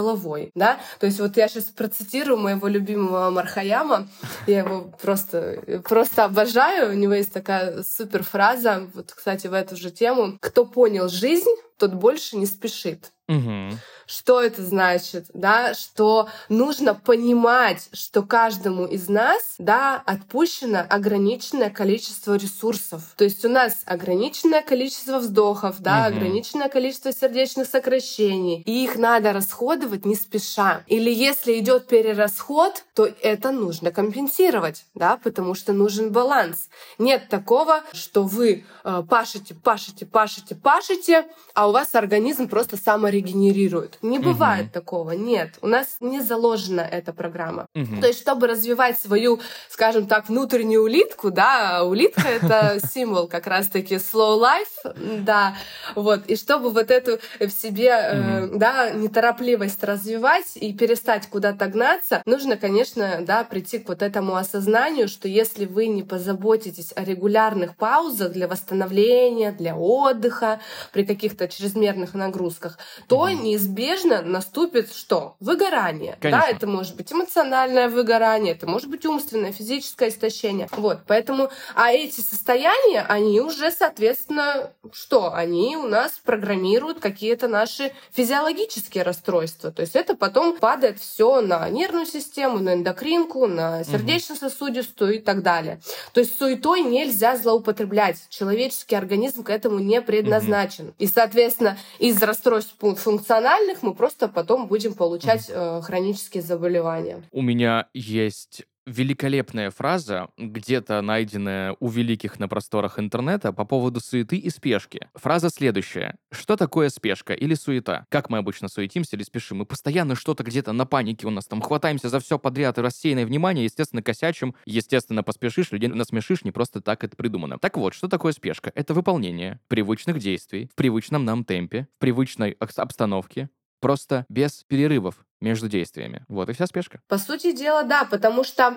[0.54, 0.78] да.
[0.98, 4.08] То есть вот я сейчас процитирую моего любимого Мархаяма,
[4.46, 9.76] я его просто, просто обожаю, у него есть такая супер фраза, вот, кстати, в эту
[9.76, 13.12] же тему, кто понял жизнь, тот больше не спешит.
[13.28, 13.78] Угу.
[14.08, 15.26] Что это значит?
[15.34, 23.02] Да, что нужно понимать, что каждому из нас да, отпущено ограниченное количество ресурсов.
[23.18, 26.16] То есть у нас ограниченное количество вздохов, да, угу.
[26.16, 28.62] ограниченное количество сердечных сокращений.
[28.64, 30.84] И их надо расходовать не спеша.
[30.86, 36.70] Или если идет перерасход, то это нужно компенсировать, да, потому что нужен баланс.
[36.96, 43.17] Нет такого, что вы э, пашете, пашете, пашете, пашете, а у вас организм просто саморегулирует
[43.18, 43.98] регенерирует.
[44.02, 44.72] Не бывает угу.
[44.72, 45.58] такого, нет.
[45.60, 47.66] У нас не заложена эта программа.
[47.74, 48.00] Угу.
[48.00, 53.96] То есть, чтобы развивать свою, скажем так, внутреннюю улитку, да, улитка— это символ как раз-таки
[53.96, 55.56] slow life, да,
[55.94, 62.22] вот, и чтобы вот эту в себе, э, да, неторопливость развивать и перестать куда-то гнаться,
[62.24, 67.76] нужно, конечно, да, прийти к вот этому осознанию, что если вы не позаботитесь о регулярных
[67.76, 70.60] паузах для восстановления, для отдыха,
[70.92, 72.78] при каких-то чрезмерных нагрузках,
[73.08, 75.36] то неизбежно наступит что?
[75.40, 76.18] Выгорание.
[76.20, 76.46] Конечно.
[76.46, 80.68] Да, это может быть эмоциональное выгорание, это может быть умственное, физическое истощение.
[80.72, 85.32] Вот, поэтому, а эти состояния, они уже, соответственно, что?
[85.32, 89.70] Они у нас программируют какие-то наши физиологические расстройства.
[89.72, 95.42] То есть это потом падает все на нервную систему, на эндокринку, на сердечно-сосудистую и так
[95.42, 95.80] далее.
[96.12, 98.18] То есть суетой нельзя злоупотреблять.
[98.28, 100.92] Человеческий организм к этому не предназначен.
[100.98, 107.22] И, соответственно, из расстройств функциональных мы просто потом будем получать э, хронические заболевания.
[107.32, 114.36] У меня есть великолепная фраза, где-то найденная у великих на просторах интернета по поводу суеты
[114.36, 115.08] и спешки.
[115.14, 116.16] Фраза следующая.
[116.32, 118.06] Что такое спешка или суета?
[118.08, 119.58] Как мы обычно суетимся или спешим?
[119.58, 123.26] Мы постоянно что-то где-то на панике у нас там хватаемся за все подряд и рассеянное
[123.26, 127.58] внимание, естественно, косячим, естественно, поспешишь, людей насмешишь, не просто так это придумано.
[127.58, 128.72] Так вот, что такое спешка?
[128.74, 135.68] Это выполнение привычных действий в привычном нам темпе, в привычной обстановке, просто без перерывов между
[135.68, 136.24] действиями.
[136.28, 137.00] Вот и вся спешка.
[137.08, 138.76] По сути дела, да, потому что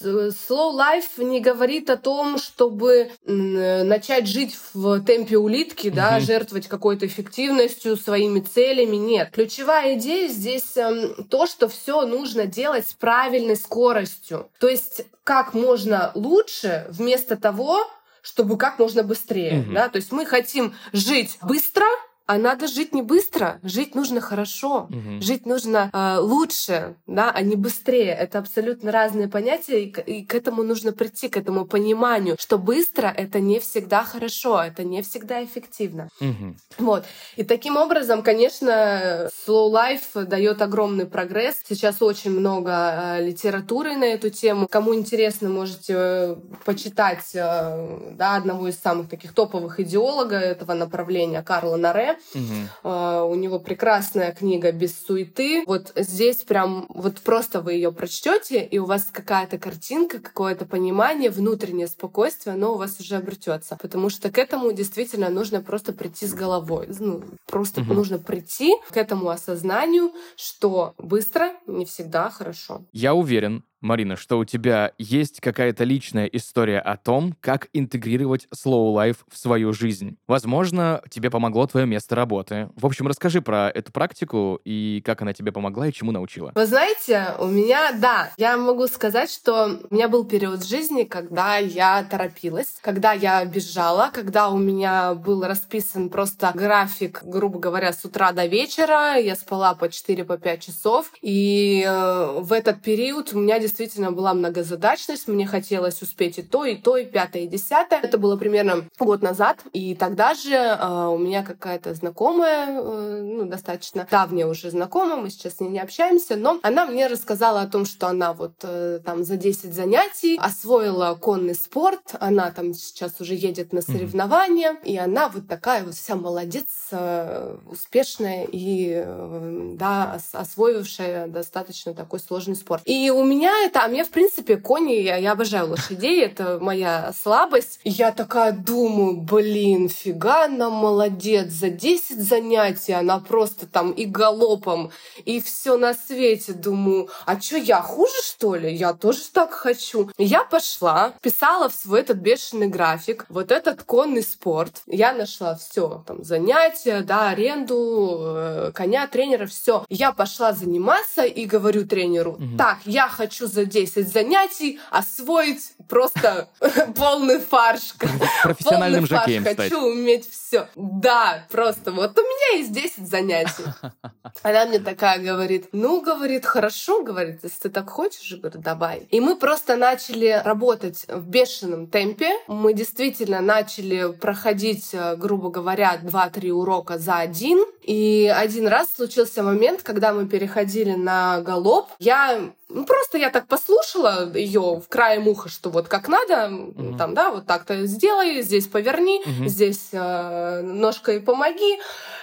[0.00, 7.06] slow life не говорит о том, чтобы начать жить в темпе улитки, да, жертвовать какой-то
[7.06, 8.96] эффективностью, своими целями.
[8.96, 9.30] Нет.
[9.32, 14.50] Ключевая идея здесь эм, то, что все нужно делать с правильной скоростью.
[14.60, 17.86] То есть как можно лучше вместо того,
[18.22, 19.60] чтобы как можно быстрее.
[19.60, 19.72] Угу.
[19.72, 19.88] Да?
[19.88, 21.86] То есть мы хотим жить быстро,
[22.28, 25.22] а надо жить не быстро, жить нужно хорошо, угу.
[25.22, 28.12] жить нужно э, лучше, да, а не быстрее.
[28.12, 32.58] Это абсолютно разные понятия, и к, и к этому нужно прийти, к этому пониманию, что
[32.58, 36.10] быстро это не всегда хорошо, это не всегда эффективно.
[36.20, 36.56] Угу.
[36.80, 37.06] Вот.
[37.36, 41.56] И таким образом, конечно, slow life дает огромный прогресс.
[41.66, 44.68] Сейчас очень много э, литературы на эту тему.
[44.68, 46.36] Кому интересно, можете э,
[46.66, 53.30] почитать э, да, одного из самых таких топовых идеологов этого направления Карла Наре Угу.
[53.30, 55.64] у него прекрасная книга «Без суеты».
[55.66, 61.30] Вот здесь прям, вот просто вы ее прочтете, и у вас какая-то картинка, какое-то понимание,
[61.30, 63.76] внутреннее спокойствие, оно у вас уже обретется.
[63.80, 66.88] Потому что к этому действительно нужно просто прийти с головой.
[66.98, 67.94] Ну, просто угу.
[67.94, 72.82] нужно прийти к этому осознанию, что быстро не всегда хорошо.
[72.92, 78.94] Я уверен, Марина, что у тебя есть какая-то личная история о том, как интегрировать slow
[78.94, 80.16] life в свою жизнь.
[80.26, 82.70] Возможно, тебе помогло твое место работы.
[82.76, 86.52] В общем, расскажи про эту практику и как она тебе помогла и чему научила.
[86.54, 91.56] Вы знаете, у меня, да, я могу сказать, что у меня был период жизни, когда
[91.56, 98.04] я торопилась, когда я бежала, когда у меня был расписан просто график, грубо говоря, с
[98.04, 99.16] утра до вечера.
[99.18, 101.12] Я спала по 4-5 по часов.
[101.20, 106.64] И э, в этот период у меня действительно была многозадачность, мне хотелось успеть и то,
[106.64, 108.00] и то, и пятое, и десятое.
[108.00, 113.44] Это было примерно год назад, и тогда же э, у меня какая-то знакомая, э, ну,
[113.44, 117.66] достаточно давняя уже знакомая, мы сейчас с ней не общаемся, но она мне рассказала о
[117.66, 123.20] том, что она вот э, там за 10 занятий освоила конный спорт, она там сейчас
[123.20, 124.84] уже едет на соревнования, mm-hmm.
[124.84, 132.18] и она вот такая вот вся молодец, э, успешная и, э, да, освоившая достаточно такой
[132.18, 132.82] сложный спорт.
[132.86, 137.12] И у меня это, а мне, в принципе, кони, я, я обожаю лошадей, это моя
[137.20, 137.80] слабость.
[137.84, 144.04] И я такая думаю, блин, фига она молодец, за 10 занятий она просто там и
[144.04, 144.90] галопом,
[145.24, 146.52] и все на свете.
[146.52, 148.72] Думаю, а что, я хуже, что ли?
[148.72, 150.10] Я тоже так хочу.
[150.16, 154.82] Я пошла, писала в свой этот бешеный график, вот этот конный спорт.
[154.86, 159.84] Я нашла все, там, занятия, да, аренду, э, коня, тренера, все.
[159.88, 162.56] Я пошла заниматься и говорю тренеру, угу.
[162.56, 166.48] так, я хочу за 10 занятий освоить просто
[166.96, 167.94] полный фарш.
[168.42, 170.68] Профессиональным жокеем Хочу уметь все.
[170.74, 173.64] Да, просто вот у меня есть 10 занятий.
[174.42, 179.06] Она мне такая говорит, ну, говорит, хорошо, говорит, если ты так хочешь, говорю, давай.
[179.10, 182.32] И мы просто начали работать в бешеном темпе.
[182.46, 187.64] Мы действительно начали проходить, э, грубо говоря, 2-3 урока за один.
[187.82, 191.88] И один раз случился момент, когда мы переходили на галоп.
[191.98, 196.96] Я ну, просто я так послушала ее в крае уха, что вот как надо, угу.
[196.98, 199.46] там, да, вот так-то сделай, здесь поверни, угу.
[199.46, 201.78] здесь э, ножкой помоги.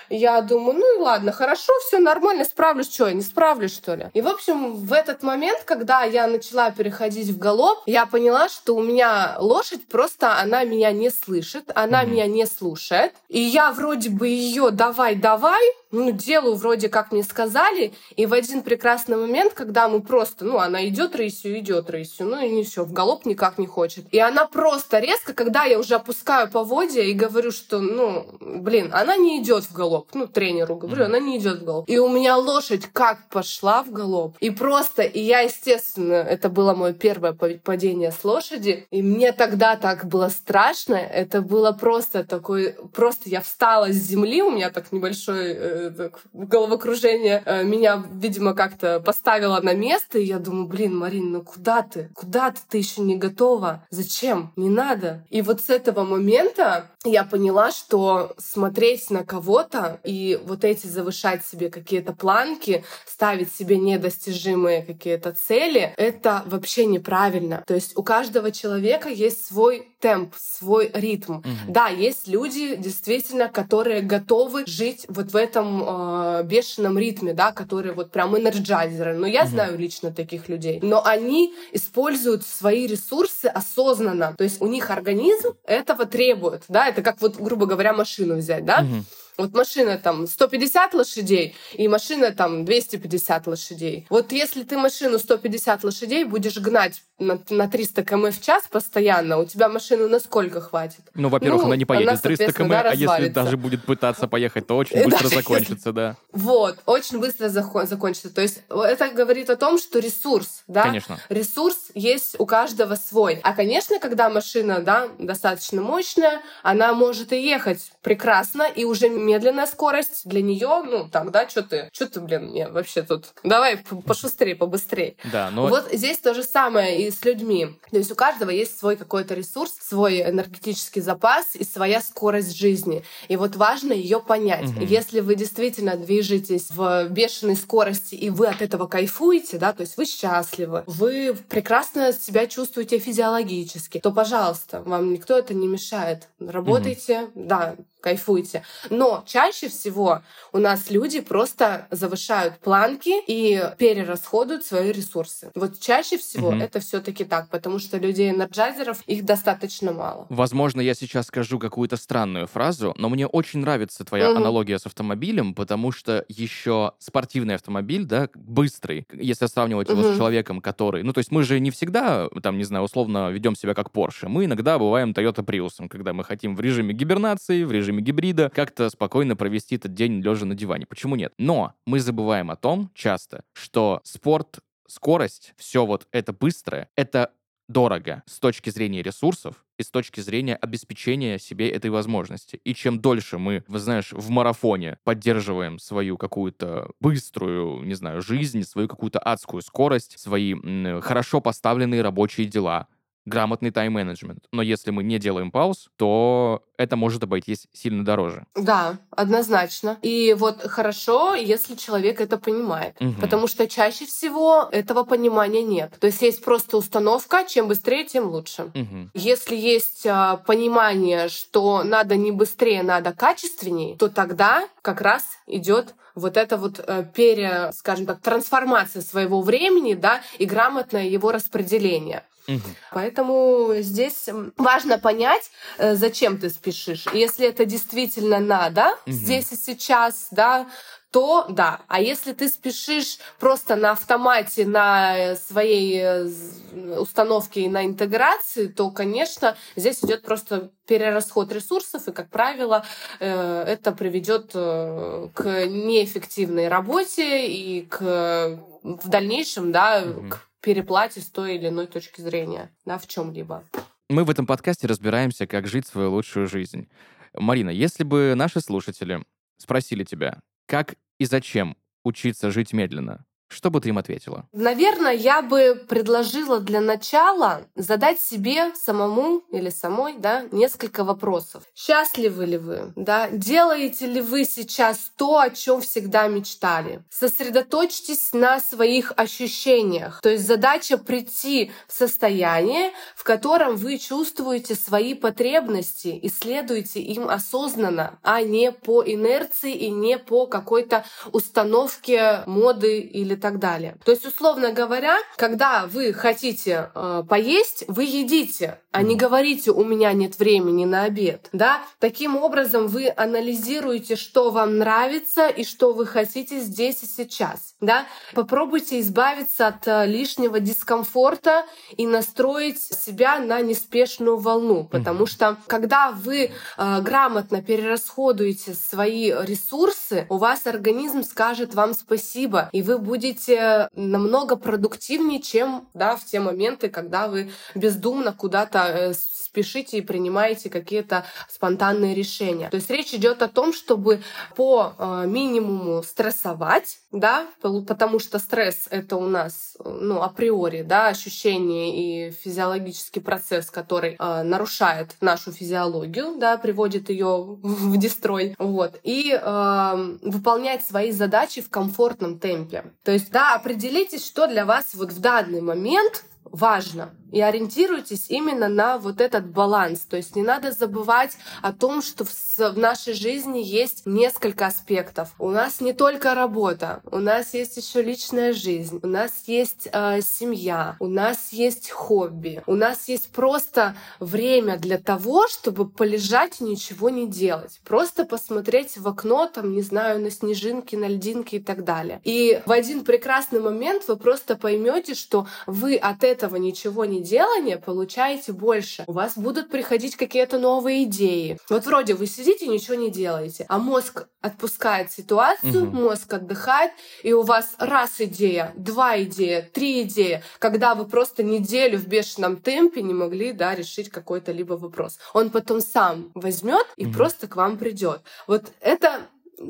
[0.09, 4.09] Я думаю, ну и ладно, хорошо, все нормально, справлюсь, что, я не справлюсь, что ли?
[4.13, 8.75] И, в общем, в этот момент, когда я начала переходить в галоп, я поняла, что
[8.75, 13.13] у меня лошадь просто, она меня не слышит, она mm меня не слушает.
[13.29, 15.61] И я вроде бы ее давай-давай,
[15.95, 20.57] ну, делаю вроде как мне сказали, и в один прекрасный момент, когда мы просто, ну,
[20.59, 24.05] она идет рысью, идет рысью, ну и не все, в галоп никак не хочет.
[24.11, 29.15] И она просто резко, когда я уже опускаю поводья и говорю, что, ну, блин, она
[29.15, 31.05] не идет в галоп, ну, тренеру говорю, mm-hmm.
[31.05, 31.89] она не идет в галоп.
[31.89, 34.35] И у меня лошадь как пошла в галоп.
[34.39, 39.75] И просто, и я, естественно, это было мое первое падение с лошади, и мне тогда
[39.75, 44.91] так было страшно, это было просто такой, просто я встала с земли, у меня так
[44.91, 51.31] небольшой э, головокружение э, меня, видимо, как-то поставило на место, и я думаю, блин, Марин,
[51.31, 52.09] ну куда ты?
[52.13, 52.59] Куда ты?
[52.69, 53.85] Ты еще не готова.
[53.89, 54.51] Зачем?
[54.55, 55.25] Не надо.
[55.29, 61.45] И вот с этого момента я поняла, что смотреть на кого-то и вот эти завышать
[61.45, 67.63] себе какие-то планки, ставить себе недостижимые какие-то цели, это вообще неправильно.
[67.65, 71.37] То есть у каждого человека есть свой темп, свой ритм.
[71.37, 71.47] Угу.
[71.69, 77.93] Да, есть люди действительно, которые готовы жить вот в этом э, бешеном ритме, да, которые
[77.93, 79.15] вот прям энерджайзеры.
[79.15, 79.49] Но я угу.
[79.49, 80.79] знаю лично таких людей.
[80.83, 84.35] Но они используют свои ресурсы осознанно.
[84.37, 88.65] То есть у них организм этого требует, да, это как вот, грубо говоря, машину взять,
[88.65, 88.81] да.
[88.81, 89.03] Угу.
[89.37, 94.05] Вот машина там 150 лошадей и машина там 250 лошадей.
[94.09, 99.37] Вот если ты машину 150 лошадей будешь гнать на, на 300 км в час постоянно,
[99.37, 101.01] у тебя машину на сколько хватит?
[101.13, 104.27] Ну, во-первых, ну, она не поедет она, 300 км, да, а если даже будет пытаться
[104.27, 106.17] поехать, то очень быстро закончится, да.
[106.31, 108.29] Вот, очень быстро закончится.
[108.33, 110.83] То есть это говорит о том, что ресурс, да?
[110.83, 111.19] Конечно.
[111.29, 113.39] Ресурс есть у каждого свой.
[113.43, 119.65] А, конечно, когда машина, да, достаточно мощная, она может и ехать прекрасно, и уже медленная
[119.65, 124.55] скорость для нее, ну, тогда что ты, что ты, блин, мне вообще тут, давай пошустрее,
[124.55, 125.17] побыстрее.
[125.31, 125.67] Да, но...
[125.67, 127.67] Вот здесь то же самое и с людьми.
[127.91, 133.03] То есть у каждого есть свой какой-то ресурс, свой энергетический запас и своя скорость жизни.
[133.27, 134.69] И вот важно ее понять.
[134.69, 134.85] Угу.
[134.85, 139.97] Если вы действительно движетесь в бешеной скорости, и вы от этого кайфуете, да, то есть
[139.97, 146.29] вы счастливы, вы прекрасно себя чувствуете физиологически, то, пожалуйста, вам никто это не мешает.
[146.39, 147.45] Работайте, угу.
[147.45, 148.61] да, кайфуйте.
[148.91, 150.21] Но чаще всего
[150.53, 155.49] у нас люди просто завышают планки и перерасходуют свои ресурсы.
[155.55, 156.57] Вот чаще всего угу.
[156.57, 160.27] это все-таки так, потому что людей-энерджайзеров их достаточно мало.
[160.29, 164.37] Возможно, я сейчас скажу какую-то странную фразу, но мне очень нравится твоя угу.
[164.37, 169.99] аналогия с автомобилем, потому что еще спортивный автомобиль, да, быстрый, если сравнивать угу.
[169.99, 171.01] его с человеком, который...
[171.01, 174.27] Ну, то есть мы же не всегда, там, не знаю, условно ведем себя как Porsche.
[174.27, 178.49] Мы иногда бываем Toyota Prius, когда мы хотим в режиме гибернации, в режиме режиме гибрида,
[178.49, 180.85] как-то спокойно провести этот день лежа на диване.
[180.85, 181.33] Почему нет?
[181.37, 187.31] Но мы забываем о том часто, что спорт, скорость, все вот это быстрое, это
[187.67, 192.61] дорого с точки зрения ресурсов и с точки зрения обеспечения себе этой возможности.
[192.63, 198.61] И чем дольше мы, вы знаешь, в марафоне поддерживаем свою какую-то быструю, не знаю, жизнь,
[198.63, 202.87] свою какую-то адскую скорость, свои м, хорошо поставленные рабочие дела,
[203.25, 204.45] грамотный тайм-менеджмент.
[204.51, 208.45] Но если мы не делаем пауз, то это может обойтись сильно дороже.
[208.55, 209.97] Да, однозначно.
[210.01, 212.95] И вот хорошо, если человек это понимает.
[212.99, 213.21] Угу.
[213.21, 215.95] Потому что чаще всего этого понимания нет.
[215.99, 218.63] То есть есть просто установка, чем быстрее, тем лучше.
[218.73, 219.09] Угу.
[219.13, 225.95] Если есть а, понимание, что надо не быстрее, надо качественнее, то тогда как раз идет
[226.15, 232.23] вот эта вот э, пере, скажем так, трансформация своего времени, да, и грамотное его распределение.
[232.47, 232.61] Угу.
[232.91, 237.05] Поэтому здесь важно понять, э, зачем ты спешишь.
[237.13, 239.11] Если это действительно надо угу.
[239.11, 240.67] здесь и сейчас, да,
[241.11, 241.81] то да.
[241.87, 248.91] А если ты спешишь просто на автомате, на своей э, установке и на интеграции, то,
[248.91, 252.85] конечно, здесь идет просто перерасход ресурсов, и, как правило,
[253.19, 260.29] э, это приведет к неэффективной работе и к в дальнейшем, да, угу.
[260.29, 263.63] к переплате с той или иной точки зрения, да, в чем-либо.
[264.09, 266.89] Мы в этом подкасте разбираемся, как жить свою лучшую жизнь.
[267.33, 269.23] Марина, если бы наши слушатели
[269.57, 274.47] спросили тебя, как и зачем учиться жить медленно, что бы ты им ответила?
[274.53, 281.63] Наверное, я бы предложила для начала задать себе самому или самой да, несколько вопросов.
[281.75, 282.93] Счастливы ли вы?
[282.95, 283.29] Да?
[283.29, 287.03] Делаете ли вы сейчас то, о чем всегда мечтали?
[287.09, 290.21] Сосредоточьтесь на своих ощущениях.
[290.21, 297.29] То есть задача прийти в состояние, в котором вы чувствуете свои потребности и следуете им
[297.29, 303.97] осознанно, а не по инерции и не по какой-то установке моды или и так далее.
[304.03, 309.83] То есть, условно говоря, когда вы хотите э, поесть, вы едите, а не говорите «у
[309.83, 311.49] меня нет времени на обед».
[311.51, 311.81] Да?
[311.99, 317.75] Таким образом вы анализируете, что вам нравится и что вы хотите здесь и сейчас.
[317.81, 318.05] Да?
[318.33, 321.65] Попробуйте избавиться от э, лишнего дискомфорта
[321.97, 330.25] и настроить себя на неспешную волну, потому что когда вы э, грамотно перерасходуете свои ресурсы,
[330.29, 336.25] у вас организм скажет вам спасибо, и вы будете будете намного продуктивнее, чем да, в
[336.25, 339.13] те моменты, когда вы бездумно куда-то э,
[339.55, 342.69] спешите и принимаете какие-то спонтанные решения.
[342.69, 344.21] То есть речь идет о том, чтобы
[344.55, 352.27] по э, минимуму стрессовать, да, потому что стресс— это у нас, ну, априори, да, ощущение
[352.27, 359.31] и физиологический процесс, который э, нарушает нашу физиологию, да, приводит ее в дестрой, вот, и
[359.31, 362.83] э, выполнять свои задачи в комфортном темпе.
[363.03, 367.13] То есть, да, определитесь, что для вас вот в данный момент важно.
[367.35, 370.05] И ориентируйтесь именно на вот этот баланс.
[370.09, 371.31] То есть не надо забывать
[371.61, 375.33] о том, что в, нашей жизни есть несколько аспектов.
[375.37, 380.21] У нас не только работа, у нас есть еще личная жизнь, у нас есть э,
[380.21, 386.63] семья, у нас есть хобби, у нас есть просто время для того, чтобы полежать и
[386.63, 387.81] ничего не делать.
[387.83, 392.21] Просто посмотреть в окно, там, не знаю, на снежинки, на льдинки и так далее.
[392.23, 397.77] И в один прекрасный момент вы просто поймете, что вы от этого ничего не делания
[397.77, 399.03] получаете больше.
[399.07, 401.57] У вас будут приходить какие-то новые идеи.
[401.69, 405.97] Вот вроде вы сидите, ничего не делаете, а мозг отпускает ситуацию, угу.
[405.97, 406.91] мозг отдыхает,
[407.23, 412.57] и у вас раз идея, два идея, три идеи, когда вы просто неделю в бешеном
[412.57, 415.17] темпе не могли да, решить какой-то либо вопрос.
[415.33, 417.15] Он потом сам возьмет и угу.
[417.15, 418.21] просто к вам придет.
[418.47, 419.21] Вот это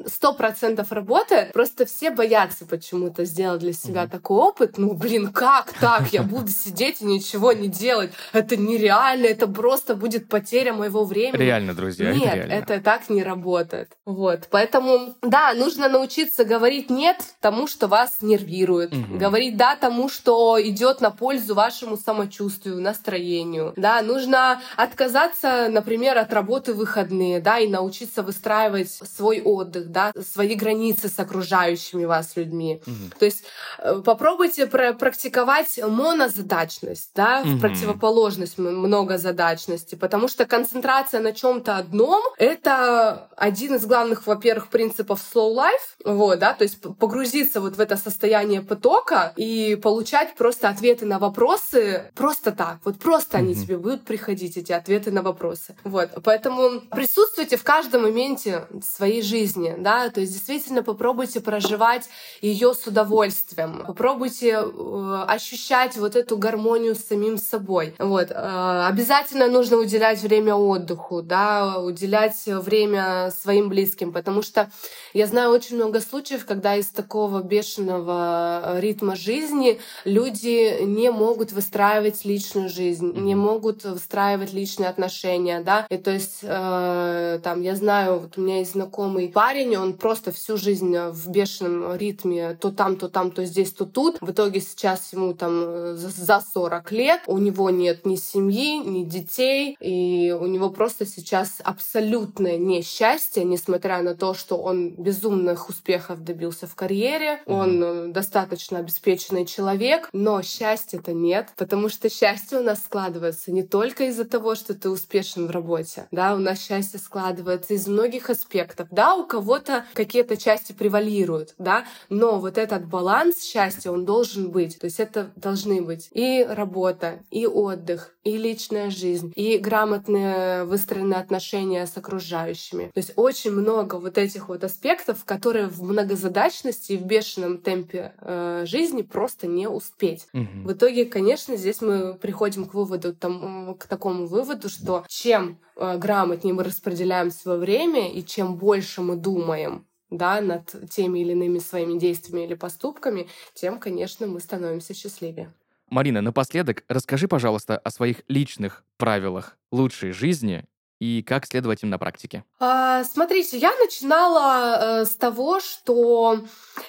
[0.08, 1.54] сто процентов работает.
[1.54, 4.10] Просто все боятся почему-то сделать для себя mm-hmm.
[4.10, 4.78] такой опыт.
[4.78, 6.08] Ну, блин, как так?
[6.14, 8.12] Я буду сидеть и ничего не делать.
[8.34, 11.42] Это нереально, это просто будет потеря моего времени.
[11.42, 12.54] Реально, друзья, нет, это, реально.
[12.54, 13.92] это так не работает.
[14.06, 19.18] Вот, поэтому, да, нужно научиться говорить нет тому, что вас нервирует, mm-hmm.
[19.18, 23.74] говорить да тому, что идет на пользу вашему самочувствию, настроению.
[23.76, 29.92] Да, нужно отказаться, например, от работы в выходные, да, и научиться выстраивать свой отдых отдых,
[29.92, 32.82] да, свои границы с окружающими вас людьми.
[32.86, 33.20] Угу.
[33.20, 33.44] То есть
[33.80, 37.52] э, попробуйте практиковать монозадачность, да, угу.
[37.52, 45.22] в противоположность многозадачности, потому что концентрация на чем-то одном— это один из главных, во-первых, принципов
[45.22, 50.70] slow life, вот, да, то есть погрузиться вот в это состояние потока и получать просто
[50.70, 53.46] ответы на вопросы просто так, вот просто угу.
[53.46, 55.76] они тебе будут приходить, эти ответы на вопросы.
[55.84, 62.10] Вот, поэтому присутствуйте в каждом моменте своей жизни, жизни, да, то есть действительно попробуйте проживать
[62.42, 67.96] ее с удовольствием, попробуйте э, ощущать вот эту гармонию с самим собой.
[68.00, 68.32] Вот.
[68.32, 74.70] Э, обязательно нужно уделять время отдыху, да, уделять время своим близким, потому что
[75.16, 82.26] я знаю очень много случаев, когда из такого бешеного ритма жизни люди не могут выстраивать
[82.26, 88.20] личную жизнь, не могут выстраивать личные отношения, да, и то есть э, там я знаю,
[88.20, 92.72] вот у меня есть знакомый парень, он просто всю жизнь э, в бешеном ритме, то
[92.72, 94.18] там, то там, то здесь, то тут.
[94.20, 99.06] В итоге сейчас ему там э, за 40 лет, у него нет ни семьи, ни
[99.06, 106.24] детей, и у него просто сейчас абсолютное несчастье, несмотря на то, что он безумных успехов
[106.24, 112.64] добился в карьере, он э, достаточно обеспеченный человек, но счастья-то нет, потому что счастье у
[112.64, 117.00] нас складывается не только из-за того, что ты успешен в работе, да, у нас счастье
[117.00, 122.88] складывается из многих аспектов, да, у кого кого-то какие-то части превалируют, да, но вот этот
[122.88, 124.80] баланс счастья, он должен быть.
[124.80, 131.20] То есть это должны быть и работа, и отдых, и личная жизнь, и грамотные выстроенные
[131.20, 132.86] отношения с окружающими.
[132.86, 134.95] То есть очень много вот этих вот аспектов,
[135.26, 140.28] которые в многозадачности и в бешеном темпе э, жизни просто не успеть.
[140.34, 140.68] Угу.
[140.68, 145.98] В итоге, конечно, здесь мы приходим к выводу, там, к такому выводу, что чем э,
[145.98, 151.60] грамотнее мы распределяем свое время и чем больше мы думаем да, над теми или иными
[151.60, 155.52] своими действиями или поступками, тем, конечно, мы становимся счастливее.
[155.90, 160.66] Марина, напоследок расскажи, пожалуйста, о своих личных правилах лучшей жизни
[161.00, 162.44] и как следовать им на практике?
[162.60, 166.40] А, смотрите, я начинала э, с того, что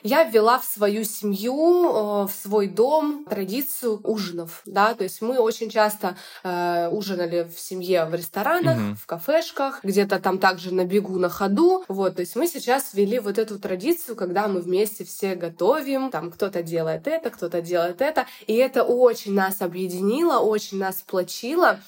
[0.03, 5.39] я ввела в свою семью, э, в свой дом традицию ужинов, да, то есть мы
[5.39, 8.97] очень часто э, ужинали в семье в ресторанах, угу.
[8.97, 13.19] в кафешках, где-то там также на бегу, на ходу, вот, то есть мы сейчас ввели
[13.19, 18.27] вот эту традицию, когда мы вместе все готовим, там кто-то делает это, кто-то делает это,
[18.47, 21.81] и это очень нас объединило, очень нас сплочило,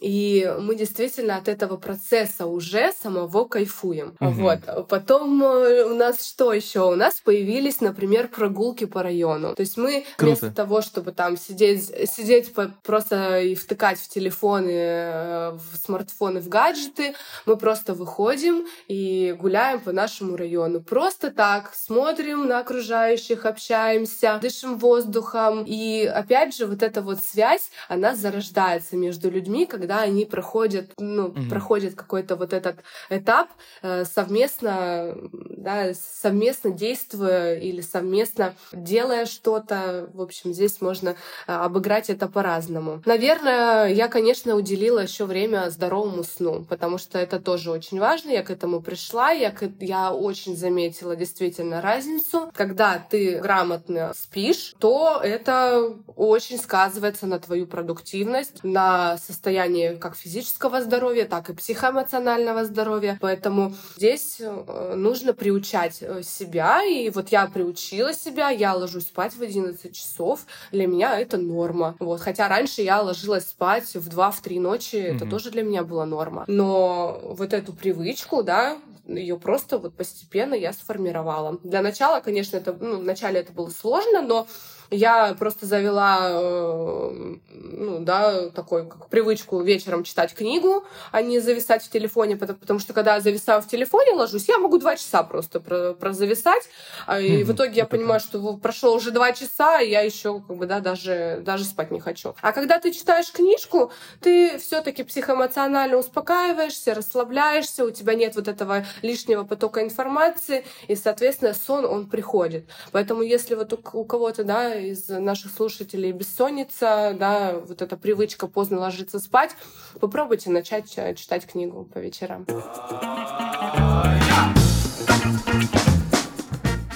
[0.00, 4.16] и мы действительно от этого процесса уже самого кайфуем.
[4.20, 4.30] Угу.
[4.30, 4.88] Вот.
[4.88, 6.90] Потом э, у нас что еще?
[6.90, 9.54] У нас появились, например, прогулки по району.
[9.54, 10.40] То есть мы Круто.
[10.40, 16.48] вместо того, чтобы там сидеть, сидеть просто и втыкать в телефоны, э, в смартфоны, в
[16.48, 20.80] гаджеты, мы просто выходим и гуляем по нашему району.
[20.80, 25.64] Просто так смотрим на окружающих, общаемся, дышим воздухом.
[25.66, 30.92] И опять же, вот эта вот связь, она зарождается между людьми, когда да, они проходят,
[31.00, 31.48] ну, угу.
[31.50, 32.76] проходят какой-то вот этот
[33.08, 33.48] этап
[33.82, 40.08] э, совместно, да, совместно действуя или совместно делая что-то.
[40.14, 41.16] В общем, здесь можно
[41.48, 43.02] э, обыграть это по-разному.
[43.04, 48.30] Наверное, я, конечно, уделила еще время здоровому сну, потому что это тоже очень важно.
[48.30, 52.48] Я к этому пришла, я, я очень заметила действительно разницу.
[52.54, 60.80] Когда ты грамотно спишь, то это очень сказывается на твою продуктивность, на состояние как физического
[60.80, 63.18] здоровья, так и психоэмоционального здоровья.
[63.20, 66.84] Поэтому здесь э, нужно приучать э, себя.
[66.84, 70.40] И вот я приучила себя, я ложусь спать в 11 часов.
[70.72, 71.96] Для меня это норма.
[71.98, 72.20] Вот.
[72.20, 75.16] Хотя раньше я ложилась спать в 2-3 ночи, mm-hmm.
[75.16, 76.44] это тоже для меня была норма.
[76.46, 81.58] Но вот эту привычку, да, ее просто вот постепенно я сформировала.
[81.62, 84.46] Для начала, конечно, это, ну, вначале это было сложно, но
[84.90, 91.82] я просто завела, э, ну, да, такой как привычку вечером читать книгу, а не зависать
[91.84, 95.22] в телефоне, потому, потому что когда я зависаю в телефоне, ложусь, я могу два часа
[95.22, 96.62] просто про, про зависать,
[97.06, 100.56] а, и в итоге я понимаю, что прошло уже два часа, и я еще как
[100.56, 102.34] бы, да, даже, даже спать не хочу.
[102.42, 108.84] А когда ты читаешь книжку, ты все-таки психоэмоционально успокаиваешься, расслабляешься, у тебя нет вот этого
[109.02, 112.66] лишнего потока информации, и, соответственно, сон, он приходит.
[112.90, 118.46] Поэтому если вот у, у кого-то, да, из наших слушателей бессонница, да, вот эта привычка
[118.46, 119.56] поздно ложиться спать,
[120.00, 122.46] попробуйте начать э, читать книгу по вечерам.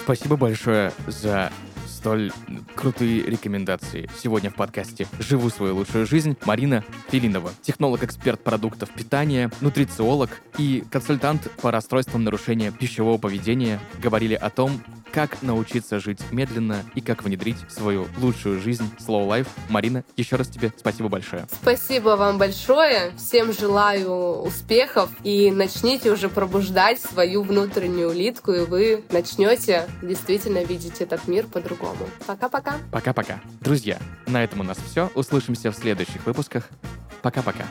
[0.03, 1.51] Спасибо большое за
[2.05, 2.33] столь
[2.75, 4.11] крутые рекомендации.
[4.23, 11.51] Сегодня в подкасте «Живу свою лучшую жизнь» Марина Филинова, технолог-эксперт продуктов питания, нутрициолог и консультант
[11.63, 14.83] по расстройствам нарушения пищевого поведения говорили о том,
[15.15, 19.47] как научиться жить медленно и как внедрить свою лучшую жизнь Slow Life.
[19.69, 21.47] Марина, еще раз тебе спасибо большое.
[21.53, 23.13] Спасибо вам большое.
[23.17, 31.01] Всем желаю успехов и начните уже пробуждать свою внутреннюю улитку, и вы начнете действительно видеть
[31.01, 32.09] этот мир по-другому.
[32.27, 32.75] Пока-пока.
[32.91, 33.41] Пока-пока.
[33.61, 35.13] Друзья, на этом у нас все.
[35.15, 36.69] Услышимся в следующих выпусках.
[37.23, 37.67] Пока-пока.